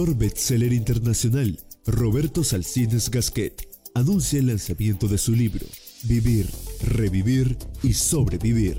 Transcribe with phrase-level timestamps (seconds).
[0.00, 5.66] Autor bestseller internacional Roberto Salcines Gasquet anuncia el lanzamiento de su libro
[6.04, 6.48] Vivir,
[6.82, 8.78] Revivir y Sobrevivir.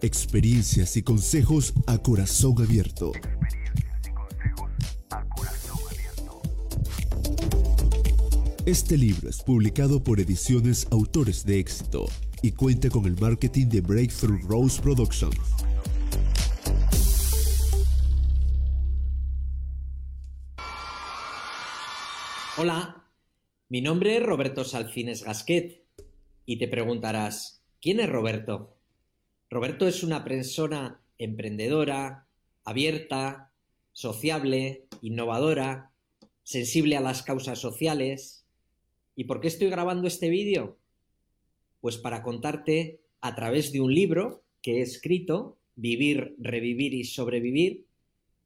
[0.00, 3.10] Experiencias y consejos a corazón abierto.
[8.64, 12.06] Este libro es publicado por Ediciones Autores de Éxito
[12.42, 15.63] y cuenta con el marketing de Breakthrough Rose Productions.
[22.64, 23.04] Hola,
[23.68, 25.84] mi nombre es Roberto Salcines Gasquet
[26.46, 28.78] y te preguntarás, ¿quién es Roberto?
[29.50, 32.26] Roberto es una persona emprendedora,
[32.64, 33.52] abierta,
[33.92, 35.90] sociable, innovadora,
[36.42, 38.46] sensible a las causas sociales.
[39.14, 40.78] ¿Y por qué estoy grabando este vídeo?
[41.82, 47.84] Pues para contarte a través de un libro que he escrito, Vivir, Revivir y Sobrevivir,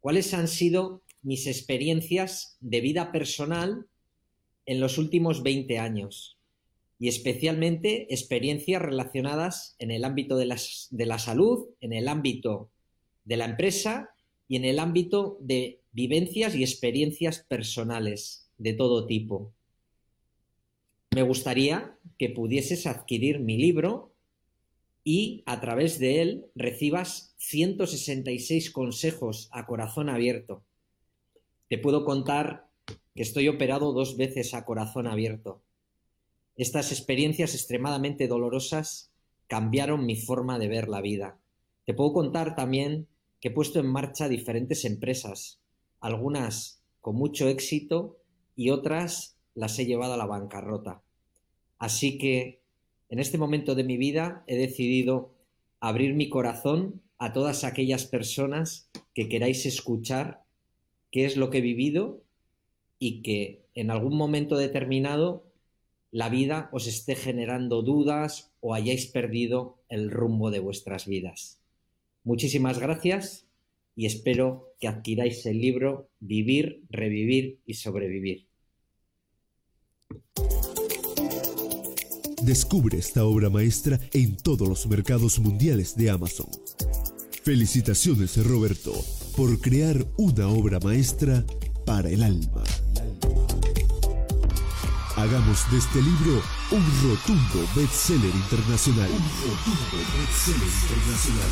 [0.00, 3.86] cuáles han sido mis experiencias de vida personal
[4.68, 6.38] en los últimos 20 años
[6.98, 10.54] y especialmente experiencias relacionadas en el ámbito de,
[10.90, 12.70] de la salud, en el ámbito
[13.24, 14.10] de la empresa
[14.46, 19.54] y en el ámbito de vivencias y experiencias personales de todo tipo.
[21.14, 24.12] Me gustaría que pudieses adquirir mi libro
[25.02, 30.62] y a través de él recibas 166 consejos a corazón abierto.
[31.70, 32.67] Te puedo contar
[33.22, 35.62] estoy operado dos veces a corazón abierto.
[36.56, 39.10] Estas experiencias extremadamente dolorosas
[39.46, 41.38] cambiaron mi forma de ver la vida.
[41.84, 43.06] Te puedo contar también
[43.40, 45.60] que he puesto en marcha diferentes empresas,
[46.00, 48.18] algunas con mucho éxito
[48.56, 51.02] y otras las he llevado a la bancarrota.
[51.78, 52.60] Así que
[53.08, 55.32] en este momento de mi vida he decidido
[55.80, 60.44] abrir mi corazón a todas aquellas personas que queráis escuchar
[61.10, 62.22] qué es lo que he vivido
[62.98, 65.44] y que en algún momento determinado
[66.10, 71.60] la vida os esté generando dudas o hayáis perdido el rumbo de vuestras vidas.
[72.24, 73.46] Muchísimas gracias
[73.94, 78.46] y espero que adquiráis el libro Vivir, Revivir y Sobrevivir.
[82.42, 86.48] Descubre esta obra maestra en todos los mercados mundiales de Amazon.
[87.42, 88.92] Felicitaciones Roberto
[89.36, 91.44] por crear una obra maestra
[91.84, 92.64] para el alma.
[95.18, 99.10] Hagamos de este libro un rotundo bestseller internacional.
[99.10, 101.50] Un rotundo bestseller internacional.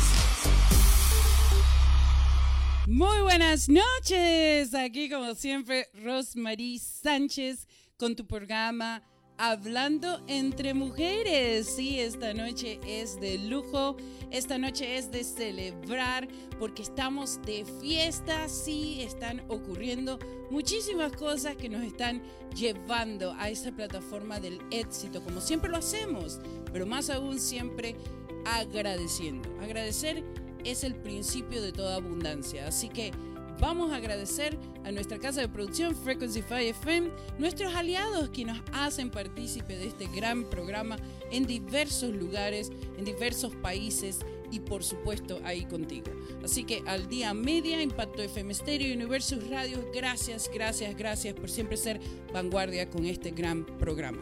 [2.87, 4.73] Muy buenas noches.
[4.73, 7.67] Aquí como siempre Rosemary Sánchez
[7.97, 9.03] con tu programa
[9.39, 11.67] Hablando entre mujeres.
[11.67, 13.95] Sí, esta noche es de lujo,
[14.31, 20.17] esta noche es de celebrar porque estamos de fiesta, sí, están ocurriendo
[20.49, 22.23] muchísimas cosas que nos están
[22.55, 26.39] llevando a esa plataforma del éxito, como siempre lo hacemos,
[26.73, 27.95] pero más aún siempre
[28.43, 29.47] agradeciendo.
[29.61, 30.23] Agradecer
[30.63, 33.11] es el principio de toda abundancia, así que
[33.59, 37.09] Vamos a agradecer a nuestra casa de producción Frequency 5 FM,
[37.39, 40.97] nuestros aliados que nos hacen partícipe de este gran programa
[41.31, 44.19] en diversos lugares, en diversos países
[44.51, 46.11] y por supuesto ahí contigo.
[46.43, 51.77] Así que al día media, Impacto FM Stereo, Universo Radio, gracias, gracias, gracias por siempre
[51.77, 51.99] ser
[52.31, 54.19] vanguardia con este gran programa.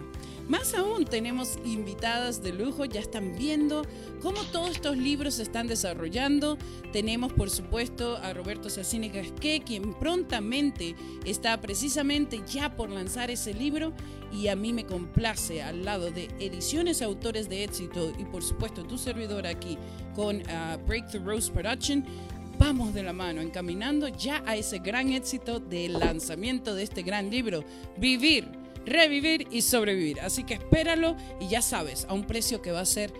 [0.47, 3.81] Más aún, tenemos invitadas de lujo, ya están viendo
[4.21, 6.59] cómo todos estos libros se están desarrollando.
[6.94, 10.95] Tenemos, por supuesto, a Roberto Sassini Gasqué, quien prontamente
[11.25, 13.92] está precisamente ya por lanzar ese libro
[14.31, 18.83] y a mí me complace al lado de Ediciones Autores de Éxito y por supuesto
[18.83, 19.77] tu servidor aquí
[20.13, 22.06] con uh, Break the Rose Production
[22.59, 27.30] vamos de la mano encaminando ya a ese gran éxito del lanzamiento de este gran
[27.30, 27.63] libro,
[27.97, 30.21] Vivir revivir y sobrevivir.
[30.21, 33.13] Así que espéralo y ya sabes, a un precio que va a ser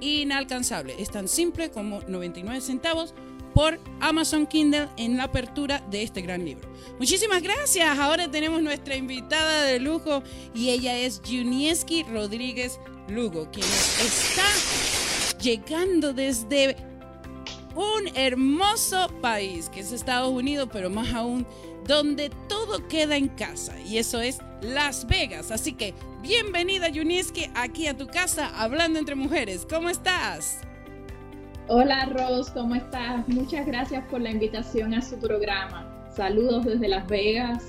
[0.00, 0.94] inalcanzable.
[0.98, 3.14] Es tan simple como 99 centavos
[3.54, 6.68] por Amazon Kindle en la apertura de este gran libro.
[6.98, 7.98] Muchísimas gracias.
[7.98, 10.22] Ahora tenemos nuestra invitada de lujo
[10.54, 12.78] y ella es Junieski Rodríguez
[13.08, 14.44] Lugo, quien está
[15.40, 16.76] llegando desde
[17.74, 21.46] un hermoso país que es Estados Unidos, pero más aún
[21.88, 25.50] donde todo queda en casa y eso es Las Vegas.
[25.50, 29.66] Así que bienvenida Yuniski aquí a tu casa hablando entre mujeres.
[29.68, 30.58] ¿Cómo estás?
[31.66, 33.26] Hola Ros, ¿cómo estás?
[33.26, 36.06] Muchas gracias por la invitación a su programa.
[36.14, 37.64] Saludos desde Las Vegas.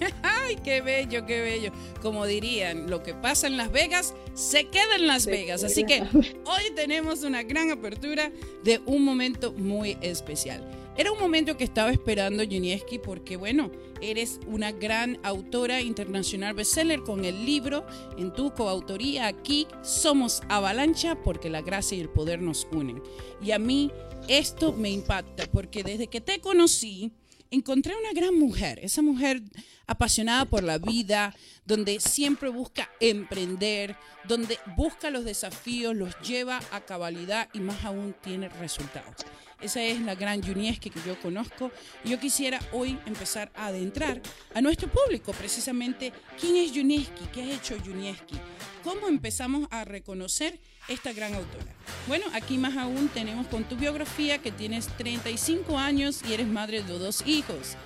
[0.22, 1.72] ¡Ay, qué bello, qué bello!
[2.00, 5.62] Como dirían, lo que pasa en Las Vegas se queda en Las Vegas.
[5.62, 8.32] Así que hoy tenemos una gran apertura
[8.64, 10.81] de un momento muy especial.
[10.96, 13.70] Era un momento que estaba esperando Junieski porque, bueno,
[14.02, 17.86] eres una gran autora internacional bestseller con el libro
[18.18, 19.26] en tu coautoría.
[19.26, 23.02] Aquí somos Avalancha porque la gracia y el poder nos unen.
[23.42, 23.90] Y a mí
[24.28, 27.12] esto me impacta porque desde que te conocí,
[27.50, 29.42] encontré una gran mujer, esa mujer
[29.86, 31.34] apasionada por la vida,
[31.64, 33.96] donde siempre busca emprender,
[34.26, 39.16] donde busca los desafíos, los lleva a cabalidad y más aún tiene resultados.
[39.62, 41.70] Esa es la gran Junieski que yo conozco.
[42.04, 44.20] Yo quisiera hoy empezar a adentrar
[44.54, 48.34] a nuestro público precisamente quién es Junieski, qué ha hecho Junieski,
[48.82, 51.72] cómo empezamos a reconocer esta gran autora.
[52.08, 56.82] Bueno, aquí más aún tenemos con tu biografía que tienes 35 años y eres madre
[56.82, 57.76] de dos hijos.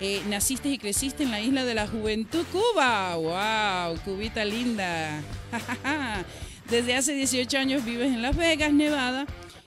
[0.00, 3.16] Eh, naciste y creciste en la isla de la juventud, Cuba.
[3.16, 3.98] ¡Wow!
[4.04, 5.20] Cubita linda.
[6.70, 9.26] Desde hace 18 años vives en Las Vegas, Nevada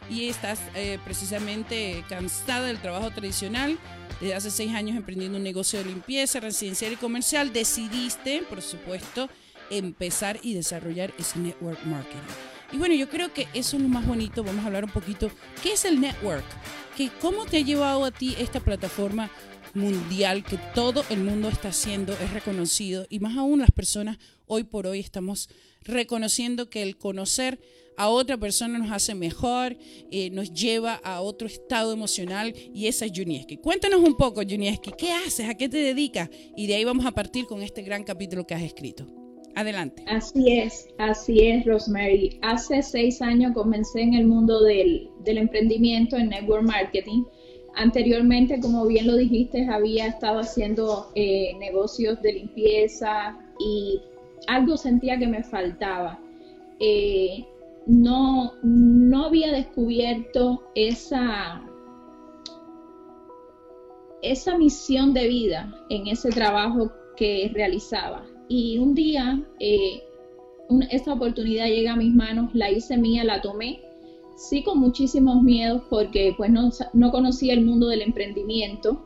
[0.10, 3.78] y estás eh, precisamente cansada del trabajo tradicional.
[4.20, 9.30] Desde hace seis años emprendiendo un negocio de limpieza residencial y comercial, decidiste, por supuesto,
[9.70, 12.18] empezar y desarrollar ese network marketing.
[12.72, 14.44] Y bueno, yo creo que eso es lo más bonito.
[14.44, 15.32] Vamos a hablar un poquito.
[15.62, 16.46] ¿Qué es el network?
[16.98, 19.30] ¿Qué, ¿Cómo te ha llevado a ti esta plataforma
[19.74, 24.64] mundial que todo el mundo está haciendo es reconocido y más aún las personas hoy
[24.64, 25.50] por hoy estamos
[25.84, 27.60] reconociendo que el conocer
[27.98, 29.76] a otra persona nos hace mejor,
[30.12, 33.58] eh, nos lleva a otro estado emocional y esa es Junieski.
[33.58, 35.50] Cuéntanos un poco, Junieski, ¿qué haces?
[35.50, 36.30] ¿A qué te dedicas?
[36.56, 39.08] Y de ahí vamos a partir con este gran capítulo que has escrito.
[39.56, 40.04] Adelante.
[40.06, 42.38] Así es, así es, Rosemary.
[42.44, 47.24] Hace seis años comencé en el mundo del, emprendimiento en network marketing.
[47.74, 54.00] Anteriormente, como bien lo dijiste, había estado haciendo eh, negocios de limpieza y
[54.48, 56.20] algo sentía que me faltaba.
[56.80, 57.46] Eh,
[57.86, 61.64] no, no había descubierto esa,
[64.22, 68.26] esa misión de vida en ese trabajo que realizaba.
[68.50, 70.04] Y un día eh,
[71.08, 73.82] oportunidad llega a mis manos, la hice mía, la tomé,
[74.36, 79.04] sí con muchísimos miedos porque pues no, no conocía el mundo del emprendimiento,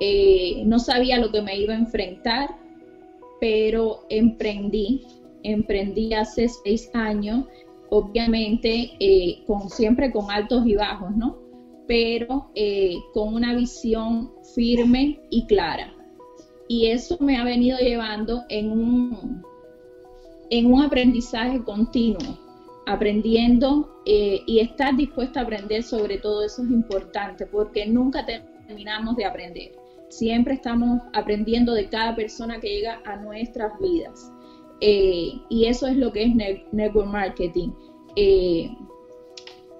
[0.00, 2.50] eh, no sabía lo que me iba a enfrentar,
[3.40, 5.02] pero emprendí,
[5.42, 7.44] emprendí hace seis años,
[7.90, 11.38] obviamente eh, siempre con altos y bajos, ¿no?
[11.86, 12.50] Pero
[13.12, 15.94] con una visión firme y clara
[16.68, 19.44] y eso me ha venido llevando en un,
[20.50, 22.38] en un aprendizaje continuo,
[22.86, 29.16] aprendiendo eh, y estar dispuesta a aprender sobre todo eso es importante porque nunca terminamos
[29.16, 29.72] de aprender.
[30.18, 34.30] Siempre estamos aprendiendo de cada persona que llega a nuestras vidas.
[34.80, 37.70] Eh, y eso es lo que es network marketing.
[38.14, 38.70] Eh,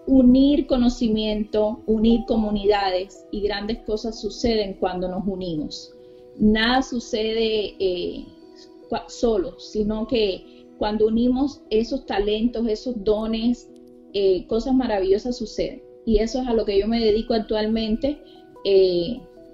[0.09, 5.93] unir conocimiento, unir comunidades y grandes cosas suceden cuando nos unimos
[6.37, 8.27] nada sucede eh,
[9.07, 13.71] solo, sino que cuando unimos esos talentos, esos dones,
[14.49, 15.81] cosas maravillosas suceden.
[16.05, 18.21] Y eso es a lo que yo me dedico actualmente.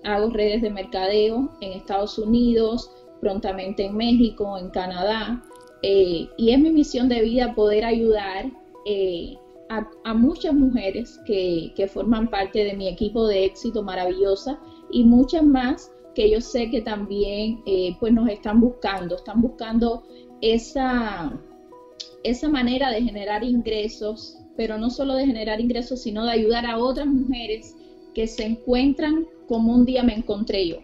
[0.04, 2.90] Hago redes de mercadeo en Estados Unidos,
[3.20, 5.42] prontamente en México, en Canadá.
[5.82, 8.50] y es mi misión de vida poder ayudar
[10.04, 14.58] a, muchas mujeres que, que forman parte de mi equipo de éxito maravillosa
[14.90, 20.02] y muchas más que yo sé que también eh, pues nos están buscando, están buscando
[20.40, 21.32] esa,
[22.24, 26.78] esa manera de generar ingresos, pero no solo de generar ingresos, sino de ayudar a
[26.78, 27.76] otras mujeres
[28.14, 30.76] que se encuentran como un día me encontré yo,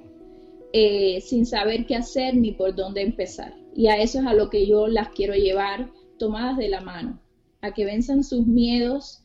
[0.73, 3.55] eh, sin saber qué hacer ni por dónde empezar.
[3.77, 7.23] Y a eso es a lo que yo las quiero llevar tomadas de la mano,
[7.61, 9.23] a que venzan sus miedos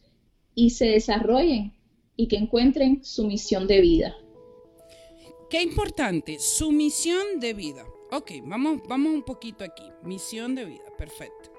[0.54, 1.74] y se desarrollen
[2.16, 4.16] y que encuentren su misión de vida.
[5.50, 7.84] Qué importante, su misión de vida.
[8.12, 9.86] Ok, vamos, vamos un poquito aquí.
[10.04, 11.52] Misión de vida, perfecto.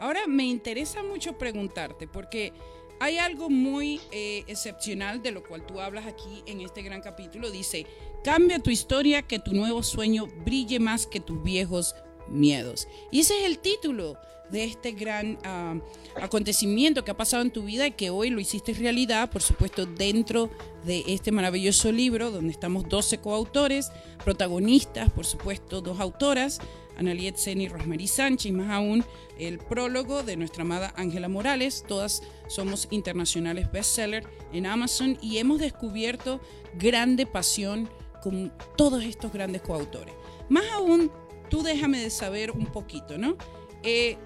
[0.00, 2.52] Ahora me interesa mucho preguntarte, porque
[3.00, 7.50] hay algo muy eh, excepcional de lo cual tú hablas aquí en este gran capítulo.
[7.50, 7.86] Dice,
[8.24, 11.94] cambia tu historia, que tu nuevo sueño brille más que tus viejos
[12.28, 12.88] miedos.
[13.10, 14.18] Y ese es el título
[14.50, 15.74] de este gran ah,
[16.20, 19.86] acontecimiento que ha pasado en tu vida y que hoy lo hiciste realidad, por supuesto,
[19.86, 20.50] dentro
[20.84, 23.90] de este maravilloso libro donde estamos 12 coautores,
[24.24, 26.60] protagonistas, por supuesto, dos autoras,
[26.96, 29.04] Analiet Sen y Rosemary Sánchez, más aún
[29.38, 31.84] el prólogo de nuestra amada Ángela Morales.
[31.86, 36.40] Todas somos internacionales bestseller en Amazon y hemos descubierto
[36.74, 37.88] grande pasión
[38.22, 40.14] con todos estos grandes coautores.
[40.48, 41.10] Más aún,
[41.50, 43.36] tú déjame de saber un poquito, ¿no?
[43.82, 44.16] Eh,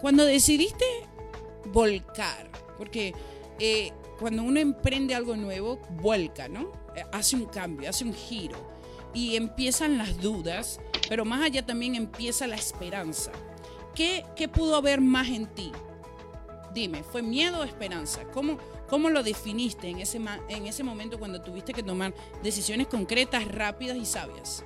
[0.00, 0.84] cuando decidiste
[1.72, 3.14] volcar, porque
[3.58, 6.72] eh, cuando uno emprende algo nuevo, vuelca, ¿no?
[6.96, 8.79] Eh, hace un cambio, hace un giro
[9.14, 13.32] y empiezan las dudas, pero más allá también empieza la esperanza.
[13.94, 15.72] ¿Qué, qué pudo haber más en ti?
[16.72, 18.22] Dime, ¿fue miedo o esperanza?
[18.32, 23.46] ¿Cómo, cómo lo definiste en ese, en ese momento cuando tuviste que tomar decisiones concretas,
[23.48, 24.64] rápidas y sabias?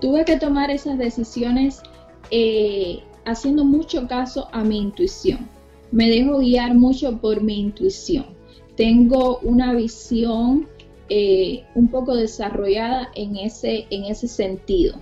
[0.00, 1.82] Tuve que tomar esas decisiones
[2.30, 5.46] eh, haciendo mucho caso a mi intuición.
[5.92, 8.26] Me dejo guiar mucho por mi intuición.
[8.76, 10.66] Tengo una visión
[11.12, 14.94] eh, un poco desarrollada en ese, en ese sentido.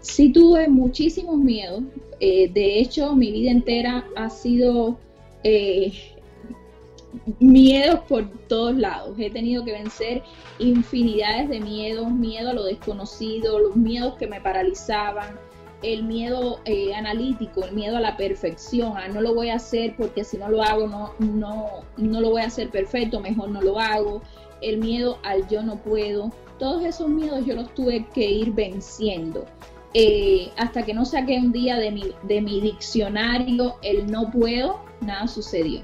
[0.00, 1.82] sí tuve muchísimos miedos.
[2.18, 4.98] Eh, de hecho, mi vida entera ha sido
[5.44, 5.92] eh,
[7.40, 9.18] miedos por todos lados.
[9.18, 10.22] He tenido que vencer
[10.58, 15.38] infinidades de miedos, miedo a lo desconocido, los miedos que me paralizaban,
[15.82, 16.60] el miedo
[16.96, 20.48] analítico, el miedo a la perfección, a no lo voy a hacer porque si no
[20.48, 24.22] lo hago no, no, no lo voy a hacer perfecto, mejor no lo hago,
[24.60, 29.44] el miedo al yo no puedo, todos esos miedos yo los tuve que ir venciendo.
[29.94, 34.80] Eh, hasta que no saqué un día de mi, de mi diccionario el no puedo,
[35.00, 35.82] nada sucedió.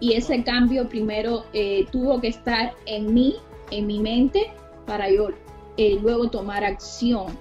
[0.00, 3.36] y ese cambio primero eh, tuvo que estar en mí,
[3.70, 4.50] en mi mente,
[4.86, 5.28] para yo
[5.76, 7.38] eh, luego tomar acción.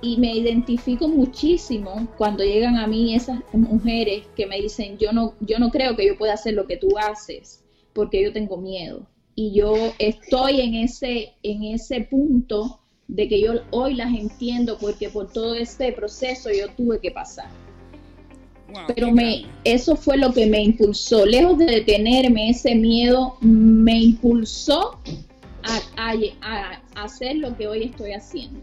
[0.00, 5.34] y me identifico muchísimo cuando llegan a mí esas mujeres que me dicen, yo no,
[5.40, 7.63] yo no creo que yo pueda hacer lo que tú haces,
[7.94, 9.06] porque yo tengo miedo.
[9.34, 15.08] Y yo estoy en ese, en ese punto de que yo hoy las entiendo porque
[15.08, 17.48] por todo este proceso yo tuve que pasar.
[18.88, 24.98] Pero me, eso fue lo que me impulsó, lejos de detenerme, ese miedo me impulsó
[25.62, 28.60] a, hacer lo que hoy estoy haciendo.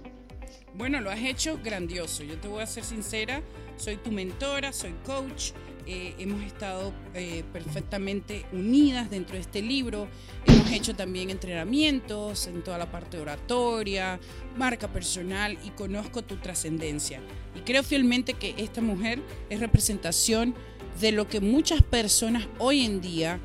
[0.73, 2.23] Bueno, lo has hecho grandioso.
[2.23, 3.41] Yo te voy a ser sincera,
[3.77, 5.51] soy tu mentora, soy coach.
[5.85, 10.07] Eh, hemos estado eh, perfectamente unidas dentro de este libro.
[10.45, 14.19] Hemos hecho también entrenamientos en toda la parte de oratoria,
[14.57, 17.21] marca personal y conozco tu trascendencia.
[17.55, 20.55] Y creo fielmente que esta mujer es representación
[20.99, 23.39] de lo que muchas personas hoy en día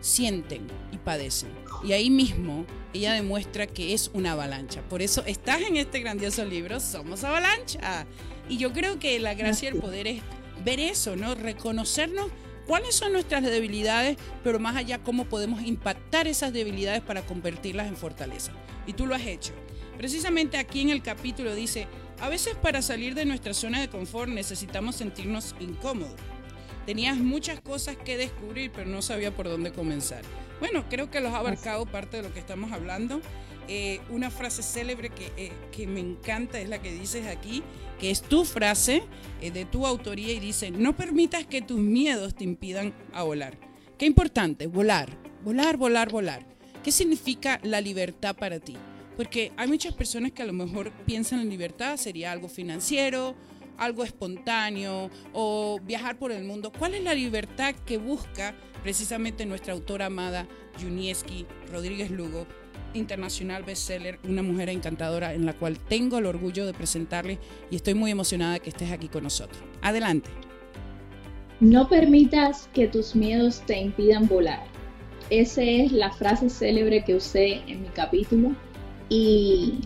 [0.00, 1.50] sienten y padecen.
[1.84, 4.82] Y ahí mismo ella demuestra que es una avalancha.
[4.88, 8.06] Por eso estás en este grandioso libro, Somos Avalancha.
[8.48, 10.22] Y yo creo que la gracia y el poder es
[10.64, 11.34] ver eso, ¿no?
[11.34, 12.30] Reconocernos
[12.66, 17.96] cuáles son nuestras debilidades, pero más allá cómo podemos impactar esas debilidades para convertirlas en
[17.96, 18.52] fortaleza.
[18.86, 19.52] Y tú lo has hecho.
[19.96, 21.86] Precisamente aquí en el capítulo dice,
[22.20, 26.14] a veces para salir de nuestra zona de confort necesitamos sentirnos incómodos.
[26.86, 30.22] Tenías muchas cosas que descubrir, pero no sabía por dónde comenzar.
[30.60, 33.20] Bueno, creo que los ha abarcado parte de lo que estamos hablando.
[33.68, 37.62] Eh, una frase célebre que, eh, que, me encanta es la que dices aquí,
[38.00, 39.02] que es tu frase
[39.40, 43.58] eh, de tu autoría y dice, no permitas que tus miedos te impidan a volar.
[43.98, 45.10] Qué importante, volar,
[45.44, 46.46] volar, volar, volar.
[46.82, 48.76] ¿Qué significa la libertad para ti?
[49.16, 53.36] Porque hay muchas personas que a lo mejor piensan en libertad, sería algo financiero,
[53.76, 56.72] algo espontáneo o viajar por el mundo.
[56.76, 60.48] ¿Cuál es la libertad que busca precisamente nuestra autora amada
[60.80, 62.46] Junieski Rodríguez Lugo,
[62.94, 67.38] internacional bestseller, una mujer encantadora en la cual tengo el orgullo de presentarle
[67.70, 69.62] y estoy muy emocionada que estés aquí con nosotros.
[69.82, 70.30] Adelante.
[71.60, 74.64] No permitas que tus miedos te impidan volar.
[75.28, 78.54] Esa es la frase célebre que usé en mi capítulo
[79.08, 79.80] y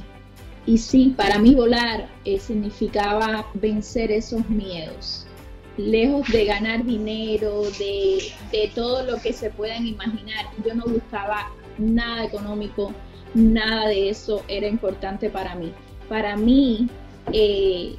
[0.67, 5.27] y sí, para mí volar eh, significaba vencer esos miedos.
[5.77, 8.33] Lejos de ganar dinero, de,
[8.75, 12.93] todo lo que se puedan imaginar, yo no buscaba nada económico,
[13.35, 15.73] nada de eso era importante para mí.
[16.09, 16.89] Para mí,
[17.33, 17.97] eh,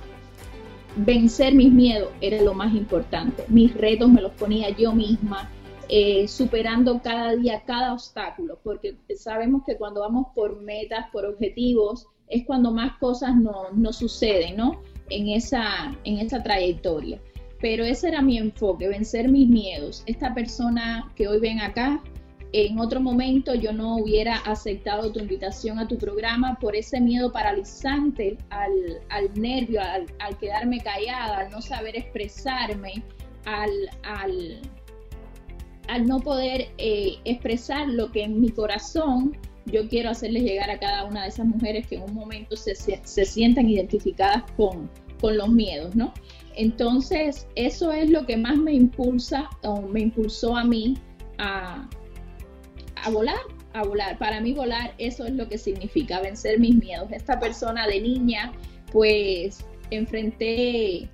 [0.96, 3.46] vencer mis miedos era lo más importante.
[3.48, 5.50] Mis retos me los ponía yo misma,
[5.90, 12.08] eh, superando cada día cada obstáculo, porque sabemos que cuando vamos por metas, por objetivos,
[12.28, 14.82] es cuando más cosas no, no suceden, ¿no?
[15.10, 17.22] En esa, en esa trayectoria.
[17.62, 20.04] Pero ese era mi enfoque, vencer mis miedos.
[20.08, 22.02] Esta persona que hoy ven acá,
[22.58, 27.30] en otro momento yo no hubiera aceptado tu invitación a tu programa por ese miedo
[27.30, 33.04] paralizante al, al nervio, al, quedarme callada, al no saber expresarme,
[33.44, 33.72] al,
[34.04, 34.62] al,
[35.90, 40.80] al no poder eh, expresar lo que en mi corazón yo quiero hacerles llegar a
[40.80, 44.90] cada una de esas mujeres que en un momento se, se, sientan identificadas con,
[45.20, 46.14] con los miedos, ¿no?
[46.56, 50.96] Entonces, eso es lo que más me impulsa o me impulsó a mí
[51.38, 51.90] a,
[53.06, 53.40] a volar,
[53.74, 54.18] a volar.
[54.18, 57.12] Para mí volar, eso es lo que significa vencer mis miedos.
[57.12, 58.52] Esta persona de niña,
[58.92, 61.08] pues enfrenté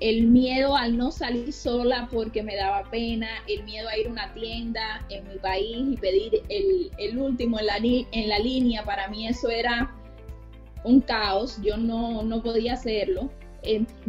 [0.00, 4.10] el miedo al no salir sola porque me daba pena, el miedo a ir a
[4.10, 9.08] una tienda en mi país y pedir el, último en la, en la línea, para
[9.08, 9.94] mí eso era
[10.84, 13.30] un caos, yo no, no podía hacerlo.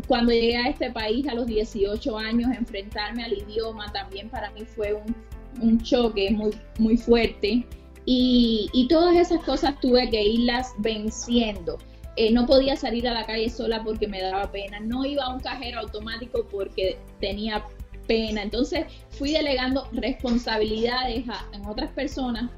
[0.08, 4.65] Cuando llegué a este país a los 18 años, enfrentarme al idioma también para mí
[4.65, 5.15] fue un,
[5.61, 7.65] un choque muy, muy fuerte.
[8.05, 11.77] Y, y todas esas cosas tuve que irlas venciendo.
[12.17, 15.33] Eh, no podía salir a la calle sola porque me daba pena, no iba a
[15.35, 17.63] un cajero automático porque tenía
[18.07, 18.41] pena.
[18.41, 22.49] Entonces fui delegando responsabilidades en otras personas,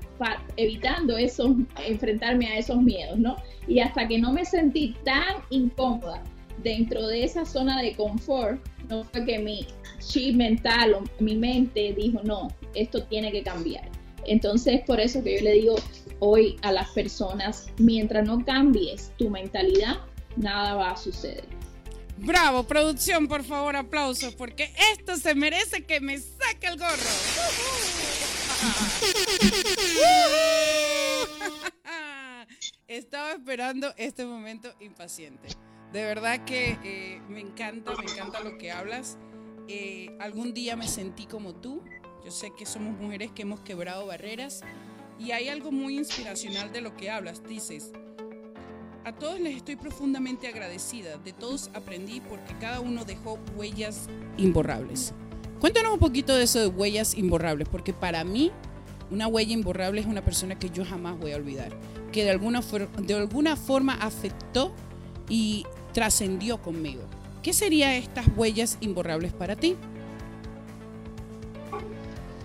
[0.55, 3.35] evitando eso, enfrentarme a esos miedos, ¿no?
[3.67, 6.23] Y hasta que no me sentí tan incómoda
[6.63, 9.67] dentro de esa zona de confort, no fue que mi
[9.99, 13.89] chip mental o mi mente dijo, no, esto tiene que cambiar.
[14.25, 15.75] Entonces, por eso que yo le digo,
[16.19, 19.99] hoy a las personas, mientras no cambies tu mentalidad,
[20.35, 21.45] nada va a suceder.
[22.17, 26.91] Bravo, producción, por favor, aplausos, porque esto se merece que me saque el gorro.
[32.87, 35.47] Estaba esperando este momento impaciente.
[35.93, 39.17] De verdad que eh, me encanta, me encanta lo que hablas
[39.71, 41.83] eh, algún día me sentí como tú.
[42.23, 44.61] Yo sé que somos mujeres que hemos quebrado barreras
[45.17, 47.43] y hay algo muy inspiracional de lo que hablas.
[47.43, 47.91] Dices,
[49.05, 51.17] a todos les estoy profundamente agradecida.
[51.17, 55.13] De todos aprendí porque cada uno dejó huellas imborrables.
[55.59, 58.51] Cuéntanos un poquito de eso de huellas imborrables, porque para mí
[59.11, 61.75] una huella imborrable es una persona que yo jamás voy a olvidar,
[62.11, 62.61] que de alguna,
[63.01, 64.73] de alguna forma afectó
[65.27, 67.01] y trascendió conmigo.
[67.43, 69.75] ¿Qué serían estas huellas imborrables para ti?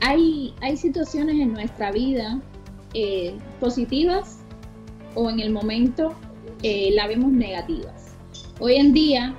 [0.06, 2.38] Hay, hay situaciones en nuestra vida
[2.92, 4.40] eh, positivas
[5.14, 6.12] o en el momento
[6.62, 8.14] eh, la vemos negativas.
[8.60, 9.34] Hoy en día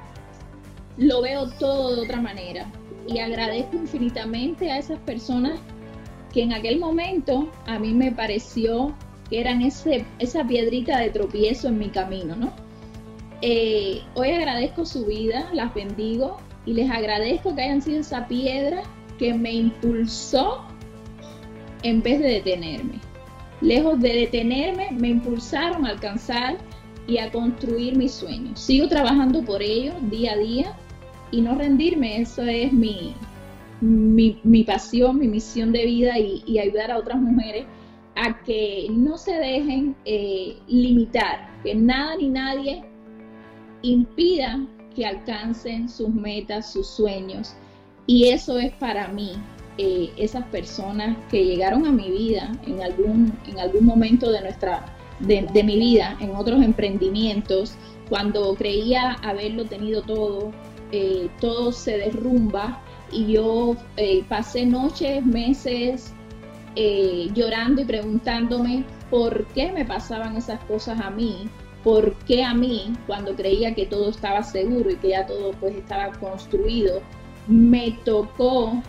[0.98, 2.66] lo veo todo de otra manera
[3.08, 5.60] y agradezco infinitamente a esas personas
[6.34, 8.96] que en aquel momento a mí me pareció
[9.30, 12.52] que eran ese, esa piedrita de tropiezo en mi camino, ¿no?
[13.44, 18.82] Eh, hoy agradezco su vida, las bendigo y les agradezco que hayan sido esa piedra
[19.18, 20.64] que me impulsó
[21.84, 23.00] en vez de detenerme.
[23.62, 26.58] Lejos de detenerme, me impulsaron a alcanzar
[27.08, 28.60] y a construir mis sueños.
[28.60, 30.78] Sigo trabajando por ellos día a día
[31.32, 33.16] y no rendirme, eso es mi,
[33.82, 37.66] mi, pasión, mi misión de vida y, ayudar a otras mujeres
[38.16, 42.84] a que no se dejen eh, limitar, que nada ni nadie
[43.82, 47.56] impida que alcancen sus metas, sus sueños.
[48.08, 49.34] Y eso es para mí,
[49.78, 54.86] eh, esas personas que llegaron a mi vida en algún, en algún momento de nuestra
[55.20, 57.76] de, mi vida, en otros emprendimientos,
[58.10, 60.52] cuando creía haberlo tenido todo,
[60.92, 66.14] eh, todo se derrumba y yo eh, pasé noches, meses
[67.34, 71.50] llorando y preguntándome por qué me pasaban esas cosas a mí,
[71.86, 75.76] por qué a mí, cuando creía que todo estaba seguro y que ya todo pues
[75.76, 77.02] estaba construido,
[77.48, 78.82] me tocó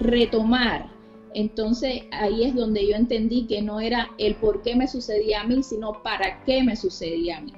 [0.00, 0.92] retomar
[1.34, 5.44] entonces ahí es donde yo entendí que no era el por qué me sucedía a
[5.44, 7.52] mí, sino para qué me sucedía a mí.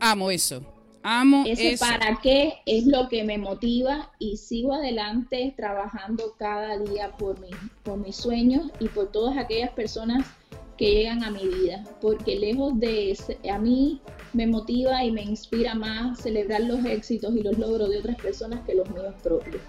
[0.00, 0.62] Amo eso.
[1.02, 7.14] Amo Ese para qué es lo que me motiva y sigo adelante trabajando cada día
[7.18, 7.50] por, mi,
[7.82, 10.26] por mis sueños y por todas aquellas personas
[10.76, 13.16] que llegan a mi vida, porque lejos de
[13.50, 14.00] a mí
[14.32, 18.60] me motiva y me inspira más celebrar los éxitos y los logros de otras personas
[18.66, 19.62] que los míos propios.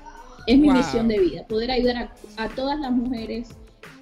[0.48, 3.50] Es mi misión de vida, poder ayudar a, todas las mujeres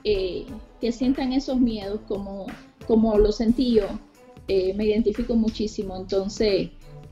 [0.03, 0.45] eh,
[0.81, 2.47] que sientan esos miedos como,
[2.85, 3.87] como lo sentí yo.
[4.49, 6.69] Eh, me identifico muchísimo, entonces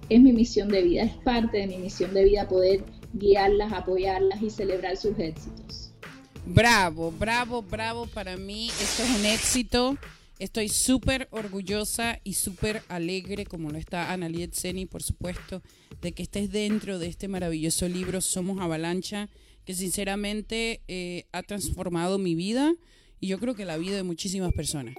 [0.09, 4.41] es mi misión de vida, es parte de mi misión de vida poder guiarlas, apoyarlas
[4.41, 5.80] y celebrar sus éxitos.
[6.45, 8.69] Bravo, bravo, bravo para mí.
[8.81, 9.97] Esto es un éxito.
[10.39, 15.61] Estoy súper orgullosa y súper alegre, como lo está Analiet Seni, por supuesto,
[16.01, 19.29] de que estés dentro de este maravilloso libro Somos Avalancha,
[19.65, 22.73] que sinceramente eh, ha transformado mi vida
[23.19, 24.95] y yo creo que la vida de muchísimas personas.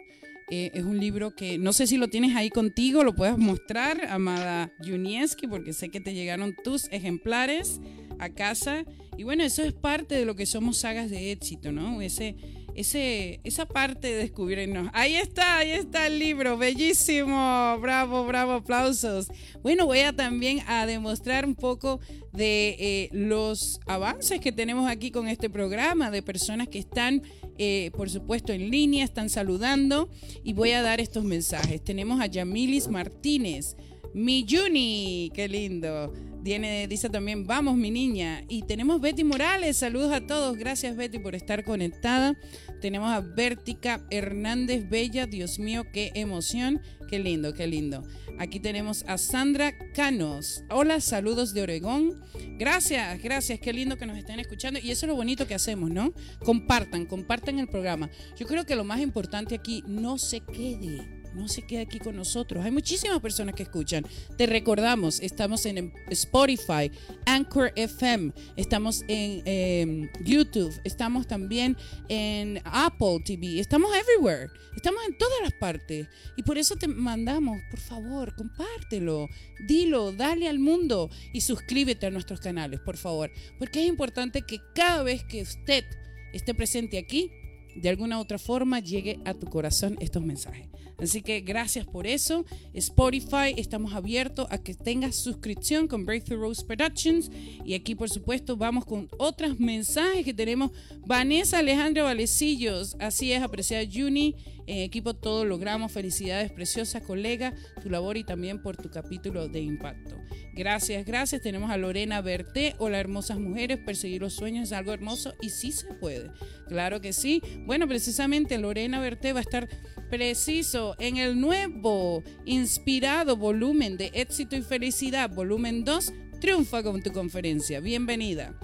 [0.48, 4.05] Eh, es un libro que no sé si lo tienes ahí contigo, lo puedes mostrar,
[4.11, 7.81] amada Junieski, porque sé que te llegaron tus ejemplares
[8.25, 8.85] a casa.
[9.17, 12.01] Y bueno, eso es parte de lo que somos sagas de éxito, ¿no?
[12.01, 12.37] Ese
[12.75, 14.89] ese, esa parte de descubrirnos.
[14.93, 19.29] Ahí está, ahí está el libro, bellísimo, bravo, bravo, aplausos.
[19.63, 22.01] Bueno, voy a también a demostrar un poco
[22.33, 27.23] de eh, los avances que tenemos aquí con este programa, de personas que están,
[27.59, 30.09] eh, por supuesto, en línea, están saludando
[30.43, 31.83] y voy a dar estos mensajes.
[31.83, 33.77] Tenemos a Yamilis Martínez,
[34.15, 38.44] mi Juni, qué lindo dice también, vamos mi niña.
[38.48, 42.37] Y tenemos Betty Morales, saludos a todos, gracias Betty por estar conectada.
[42.81, 48.02] Tenemos a Vértica Hernández Bella, Dios mío, qué emoción, qué lindo, qué lindo.
[48.38, 50.64] Aquí tenemos a Sandra Canos.
[50.68, 52.20] Hola, saludos de Oregón.
[52.59, 54.81] Gracias, gracias, qué lindo que nos estén escuchando.
[54.83, 56.12] Y eso es lo bonito que hacemos, ¿no?
[56.44, 58.11] Compartan, compartan el programa.
[58.37, 62.16] Yo creo que lo más importante aquí, no se quede no se quede aquí con
[62.16, 62.64] nosotros.
[62.64, 64.05] Hay muchísimas personas que escuchan.
[64.37, 66.90] Te recordamos, estamos en Spotify,
[67.27, 71.77] Anchor FM, estamos en em, YouTube, estamos también
[72.09, 76.09] en Apple TV, estamos everywhere, estamos en todas las partes.
[76.37, 79.29] Y por eso te mandamos, por favor, compártelo,
[79.66, 83.31] dilo, dale al mundo y suscríbete a nuestros canales, por favor.
[83.59, 85.85] Porque es importante que cada vez que usted
[86.33, 87.31] esté presente aquí,
[87.75, 90.68] de alguna u otra forma llegue a tu corazón estos mensajes.
[90.98, 92.44] Así que gracias por eso.
[92.74, 97.31] Spotify, estamos abiertos a que tengas suscripción con Breakthrough Rose Productions.
[97.64, 100.70] Y aquí, por supuesto, vamos con otros mensajes que tenemos.
[101.07, 104.37] Vanessa Alejandra Valecillos, así es, apreciada Juni.
[104.66, 105.90] En equipo todo logramos.
[105.92, 107.52] Felicidades, preciosa colega,
[107.83, 110.16] tu labor y también por tu capítulo de impacto.
[110.55, 111.42] Gracias, gracias.
[111.42, 112.74] Tenemos a Lorena Berté.
[112.78, 113.78] Hola, hermosas mujeres.
[113.78, 116.31] Perseguir los sueños es algo hermoso y sí se puede.
[116.68, 117.42] Claro que sí.
[117.66, 119.68] Bueno, precisamente Lorena Berté va a estar
[120.11, 126.12] preciso en el nuevo, inspirado volumen de Éxito y Felicidad, volumen 2.
[126.40, 127.81] Triunfa con tu conferencia.
[127.81, 128.55] Bienvenida.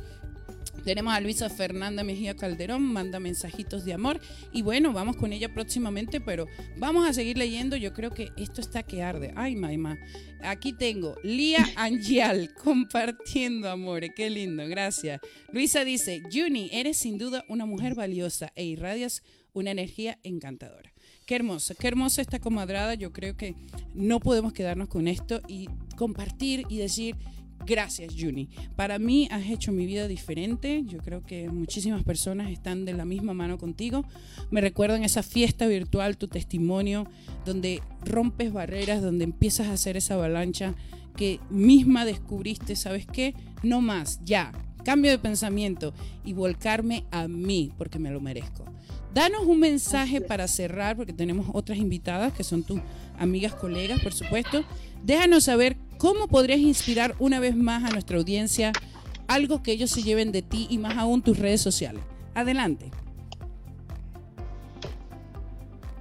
[0.85, 4.21] Tenemos a Luisa Fernanda Mejía Calderón, manda mensajitos de amor.
[4.53, 7.77] Y bueno, vamos con ella próximamente, pero vamos a seguir leyendo.
[7.77, 9.33] Yo creo que esto está que arde.
[9.37, 9.99] Ay, maima.
[10.43, 14.11] Aquí tengo Lía Angial compartiendo amores.
[14.17, 15.21] Qué lindo, gracias.
[15.53, 20.93] Luisa dice: Juni, eres sin duda una mujer valiosa e irradias una energía encantadora.
[21.29, 22.95] Qué hermosa, qué hermosa esta comadrada.
[22.95, 23.55] Yo creo que
[23.93, 27.17] no podemos quedarnos con esto y compartir y decir
[27.67, 28.49] Gracias, Juni.
[28.77, 30.85] Para mí has hecho mi vida diferente.
[30.87, 34.07] Yo creo que muchísimas personas están de la misma mano contigo.
[34.51, 37.07] Me recuerdan esa fiesta virtual, tu testimonio,
[37.45, 40.75] donde rompes barreras, donde empiezas a hacer esa avalancha
[41.15, 43.35] que misma descubriste, ¿sabes qué?
[43.63, 44.53] No más, ya.
[44.83, 45.93] Cambio de pensamiento
[46.25, 48.65] y volcarme a mí porque me lo merezco.
[49.19, 52.81] Danos un mensaje para cerrar, porque tenemos otras invitadas que son tus
[53.19, 54.63] amigas, colegas, por supuesto.
[55.03, 58.71] Déjanos saber ¿Cómo podrías inspirar una vez más a nuestra audiencia
[59.27, 62.05] algo que ellos se lleven de ti y más aún tus redes sociales?
[62.35, 62.93] Adelante.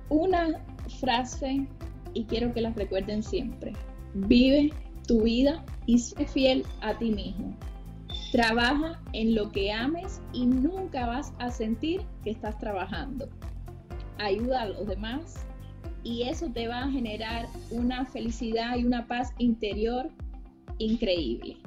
[0.09, 0.63] Una
[0.99, 1.65] frase
[2.13, 3.73] y quiero que la recuerden siempre.
[4.13, 4.71] Vive
[5.07, 7.57] tu vida y sé fiel a ti mismo.
[8.31, 13.29] Trabaja en lo que ames y nunca vas a sentir que estás trabajando.
[14.17, 15.45] Ayuda a los demás
[16.03, 20.09] y eso te va a generar una felicidad y una paz interior
[20.77, 21.57] increíble.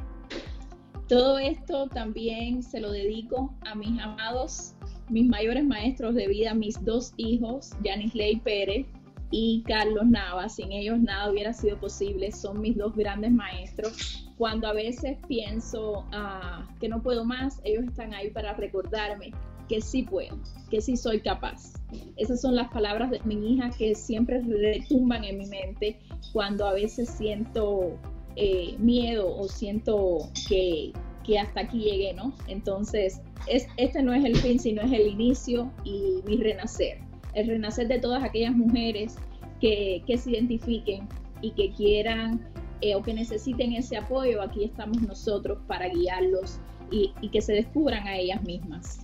[1.08, 4.74] Todo esto también se lo dedico a mis amados,
[5.08, 8.86] mis mayores maestros de vida, mis dos hijos, Janis Ley Pérez
[9.30, 10.48] y Carlos Nava.
[10.48, 12.30] Sin ellos nada hubiera sido posible.
[12.30, 14.29] Son mis dos grandes maestros.
[14.40, 19.32] Cuando a veces pienso ah, que no puedo más, ellos están ahí para recordarme
[19.68, 20.38] que sí puedo,
[20.70, 21.74] que sí soy capaz.
[22.16, 25.98] Esas son las palabras de mi hija que siempre retumban en mi mente
[26.32, 27.98] cuando a veces siento
[28.36, 30.94] eh, miedo o siento que,
[31.38, 32.32] hasta aquí llegué, ¿no?
[32.48, 36.96] Entonces, es, este no es el fin, sino es el inicio y mi renacer.
[37.34, 39.18] El renacer de todas aquellas mujeres
[39.60, 41.06] que, se identifiquen
[41.42, 42.48] y que quieran
[42.80, 46.58] eh, o que necesiten ese apoyo, aquí estamos nosotros para guiarlos
[46.90, 49.00] y, y que se descubran a ellas mismas.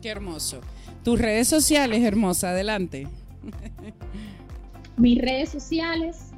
[0.00, 0.60] Qué hermoso.
[1.02, 3.06] Tus redes sociales, hermosa, adelante.
[4.96, 6.30] Mis redes sociales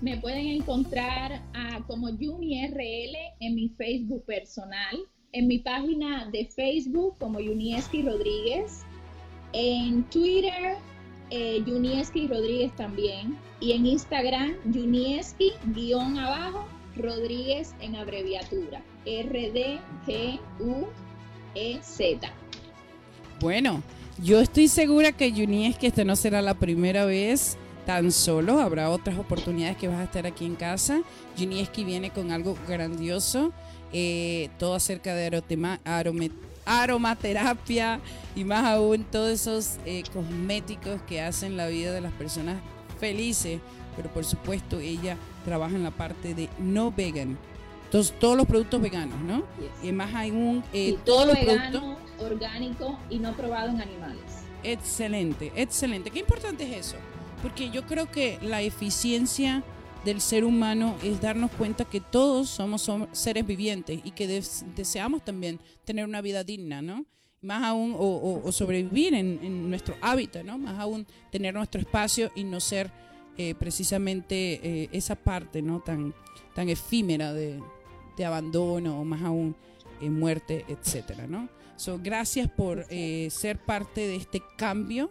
[0.00, 1.42] me pueden encontrar
[1.86, 4.96] como YuniRL en mi Facebook personal,
[5.32, 8.82] en mi página de Facebook como Yunieski Rodríguez,
[9.52, 10.76] en Twitter
[11.30, 19.80] eh, Yunieski Rodríguez también y en Instagram Yunieski guion abajo Rodríguez en abreviatura R D
[20.06, 20.86] G U
[21.54, 22.30] E Z.
[23.40, 23.82] Bueno,
[24.22, 29.18] yo estoy segura que que esta no será la primera vez tan solo, habrá otras
[29.18, 31.02] oportunidades que vas a estar aquí en casa.
[31.36, 33.52] Junieski viene con algo grandioso,
[33.92, 35.30] eh, todo acerca de
[36.64, 38.00] aromaterapia
[38.34, 42.56] y más aún todos esos eh, cosméticos que hacen la vida de las personas
[42.98, 43.60] felices,
[43.96, 47.38] pero por supuesto ella trabaja en la parte de no vegan.
[47.84, 49.44] Entonces, todos los productos veganos, ¿no?
[49.82, 51.82] Y más aún, eh, todos los productos
[52.18, 54.22] orgánico y no probado en animales.
[54.62, 56.10] Excelente, excelente.
[56.10, 56.96] Qué importante es eso,
[57.42, 59.62] porque yo creo que la eficiencia
[60.04, 64.42] del ser humano es darnos cuenta que todos somos, seres vivientes y que
[64.76, 67.04] deseamos también tener una vida digna, ¿no?
[67.40, 70.58] Más aún, o, sobrevivir en, nuestro hábitat, ¿no?
[70.58, 72.90] Más aún tener nuestro espacio y no ser
[73.36, 75.80] eh, precisamente eh, esa parte, ¿no?
[75.80, 76.14] Tan,
[76.54, 77.60] tan efímera de,
[78.16, 79.56] de abandono o más aún
[80.00, 81.48] eh, muerte, etcétera, ¿no?
[81.76, 85.10] So, gracias por eh, ser parte de este cambio,